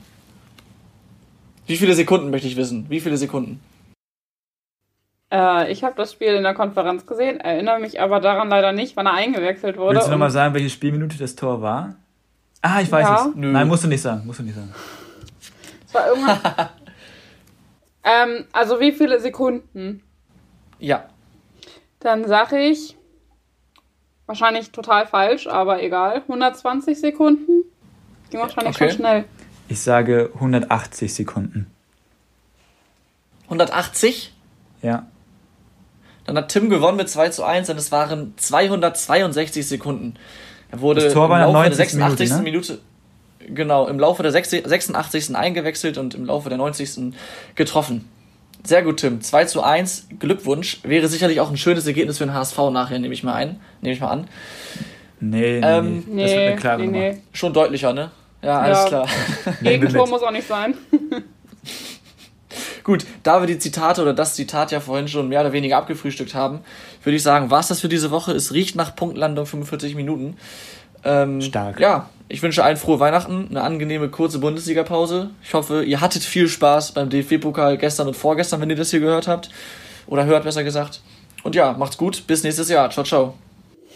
[1.67, 2.85] Wie viele Sekunden möchte ich wissen?
[2.89, 3.61] Wie viele Sekunden?
[5.31, 8.97] Äh, ich habe das Spiel in der Konferenz gesehen, erinnere mich aber daran leider nicht,
[8.97, 9.95] wann er eingewechselt wurde.
[9.95, 11.95] Willst du nochmal sagen, welche Spielminute das Tor war?
[12.61, 13.25] Ah, ich weiß Ja.
[13.29, 13.35] es.
[13.35, 13.51] Nö.
[13.51, 14.23] Nein, musst du nicht sagen.
[14.25, 14.73] Musst du nicht sagen.
[15.93, 16.39] War irgendwann.
[18.03, 20.03] ähm, also wie viele Sekunden?
[20.79, 21.05] Ja.
[21.99, 22.97] Dann sag ich.
[24.25, 26.17] Wahrscheinlich total falsch, aber egal.
[26.27, 27.63] 120 Sekunden?
[28.29, 28.89] Ging wahrscheinlich Okay.
[28.89, 29.25] schon schnell.
[29.67, 31.67] Ich sage 180 Sekunden.
[33.45, 34.33] 180?
[34.81, 35.07] Ja.
[36.25, 40.15] Dann hat Tim gewonnen mit 2 zu 1 und es waren 262 Sekunden.
[40.71, 41.89] Er wurde Das Tor war in der Laufe der 90.
[41.91, 42.29] 86.
[42.29, 42.79] Minute, Minute,
[43.49, 45.35] genau, im Laufe der 60 86.
[45.35, 47.13] eingewechselt und im Laufe der 90.
[47.55, 48.07] getroffen.
[48.65, 49.19] Sehr gut, Tim.
[49.21, 50.07] 2 zu 1.
[50.19, 50.79] Glückwunsch.
[50.83, 53.59] Wäre sicherlich auch ein schönes Ergebnis für den HSV nachher, nehme ich mal ein.
[53.81, 54.27] Nehme ich mal an.
[55.19, 56.21] Nee, nee, Ähm, nee.
[56.23, 56.97] Das wird eine klare nee, Nummer.
[56.99, 57.17] nee.
[57.33, 58.11] Schon deutlicher, ne?
[58.41, 58.87] Ja, alles Ja.
[58.87, 59.07] klar.
[59.61, 60.75] Gegentor muss auch nicht sein.
[62.83, 66.35] Gut, da wir die Zitate oder das Zitat ja vorhin schon mehr oder weniger abgefrühstückt
[66.35, 66.59] haben,
[67.03, 68.33] würde ich sagen, war's das für diese Woche.
[68.33, 70.35] Es riecht nach Punktlandung 45 Minuten.
[71.05, 71.79] Ähm, Stark.
[71.79, 75.29] Ja, ich wünsche allen frohe Weihnachten, eine angenehme kurze Bundesliga-Pause.
[75.43, 79.01] Ich hoffe, ihr hattet viel Spaß beim DFB-Pokal gestern und vorgestern, wenn ihr das hier
[79.01, 79.51] gehört habt.
[80.07, 81.03] Oder hört, besser gesagt.
[81.43, 82.25] Und ja, macht's gut.
[82.25, 82.89] Bis nächstes Jahr.
[82.89, 83.35] Ciao, ciao.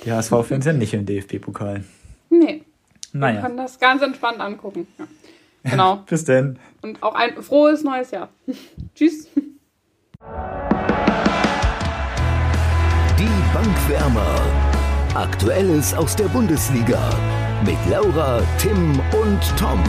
[0.05, 1.83] Die HSV-Fans sind nicht im DFB-Pokal.
[2.29, 2.61] Nee.
[3.11, 3.41] Naja.
[3.41, 4.85] Man kann das ganz entspannt angucken.
[4.99, 5.71] Ja.
[5.71, 5.95] Genau.
[6.07, 6.59] Bis denn.
[6.83, 8.29] Und auch ein frohes neues Jahr.
[8.93, 9.29] Tschüss.
[13.17, 14.41] Die Bankwärmer.
[15.15, 16.99] Aktuelles aus der Bundesliga
[17.65, 19.83] mit Laura, Tim und Tom.